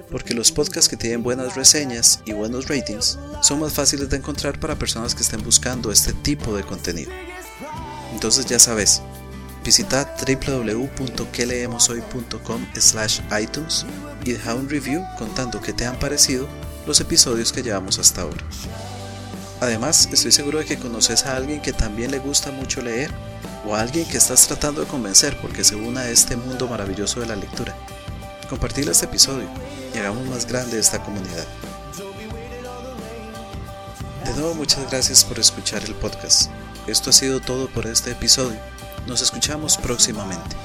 porque 0.09 0.35
los 0.35 0.53
podcasts 0.53 0.89
que 0.89 0.97
tienen 0.97 1.25
buenas 1.25 1.57
reseñas 1.57 2.21
y 2.25 2.33
buenos 2.33 2.69
ratings 2.69 3.19
son 3.43 3.59
más 3.59 3.73
fáciles 3.73 4.09
de 4.09 4.19
encontrar 4.19 4.61
para 4.61 4.77
personas 4.77 5.17
que 5.17 5.25
estén 5.25 5.43
buscando 5.43 5.91
este 5.91 6.13
tipo 6.13 6.57
de 6.57 6.63
contenido. 6.63 7.11
Entonces 8.13 8.47
ya 8.47 8.61
sabes, 8.61 9.03
visita 9.65 10.15
www.queleemoshoy.com 10.17 12.67
slash 12.79 13.23
iTunes 13.43 13.85
y 14.25 14.35
deja 14.35 14.55
un 14.55 14.69
review 14.69 15.03
contando 15.19 15.61
qué 15.61 15.73
te 15.73 15.87
han 15.87 15.99
parecido 15.99 16.47
los 16.87 17.01
episodios 17.01 17.53
que 17.53 17.65
llevamos 17.65 17.99
hasta 17.99 18.23
ahora. 18.23 18.45
Además, 19.61 20.09
estoy 20.13 20.31
seguro 20.31 20.61
de 20.61 20.67
que 20.67 20.79
conoces 20.79 21.27
a 21.27 21.35
alguien 21.35 21.61
que 21.61 21.73
también 21.73 22.13
le 22.13 22.21
gusta 22.21 22.53
mucho 22.53 22.81
leer 22.81 23.11
o 23.67 23.75
a 23.75 23.81
alguien 23.81 24.07
que 24.07 24.17
estás 24.17 24.47
tratando 24.47 24.81
de 24.81 24.87
convencer 24.87 25.37
porque 25.41 25.65
se 25.65 25.75
una 25.75 26.03
a 26.03 26.11
este 26.11 26.37
mundo 26.37 26.69
maravilloso 26.69 27.21
de 27.21 27.27
la 27.27 27.37
lectura. 27.37 27.75
Compartir 28.49 28.89
este 28.89 29.07
episodio 29.07 29.49
y 29.95 29.99
hagamos 29.99 30.27
más 30.27 30.47
grande 30.47 30.79
esta 30.79 31.03
comunidad. 31.03 31.47
De 34.25 34.33
nuevo, 34.35 34.55
muchas 34.55 34.89
gracias 34.91 35.25
por 35.25 35.39
escuchar 35.39 35.85
el 35.85 35.95
podcast. 35.95 36.51
Esto 36.87 37.11
ha 37.11 37.13
sido 37.13 37.41
todo 37.41 37.69
por 37.69 37.87
este 37.87 38.13
episodio. 38.13 38.59
Nos 39.07 39.21
escuchamos 39.21 39.77
próximamente. 39.77 40.57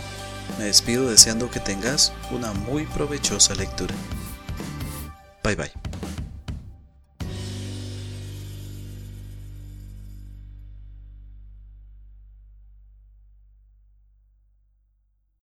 Me 0.59 0.65
despido 0.65 1.09
deseando 1.09 1.49
que 1.49 1.59
tengas 1.59 2.13
una 2.31 2.53
muy 2.53 2.85
provechosa 2.85 3.55
lectura. 3.55 3.95
Bye 5.43 5.55
bye. 5.55 5.90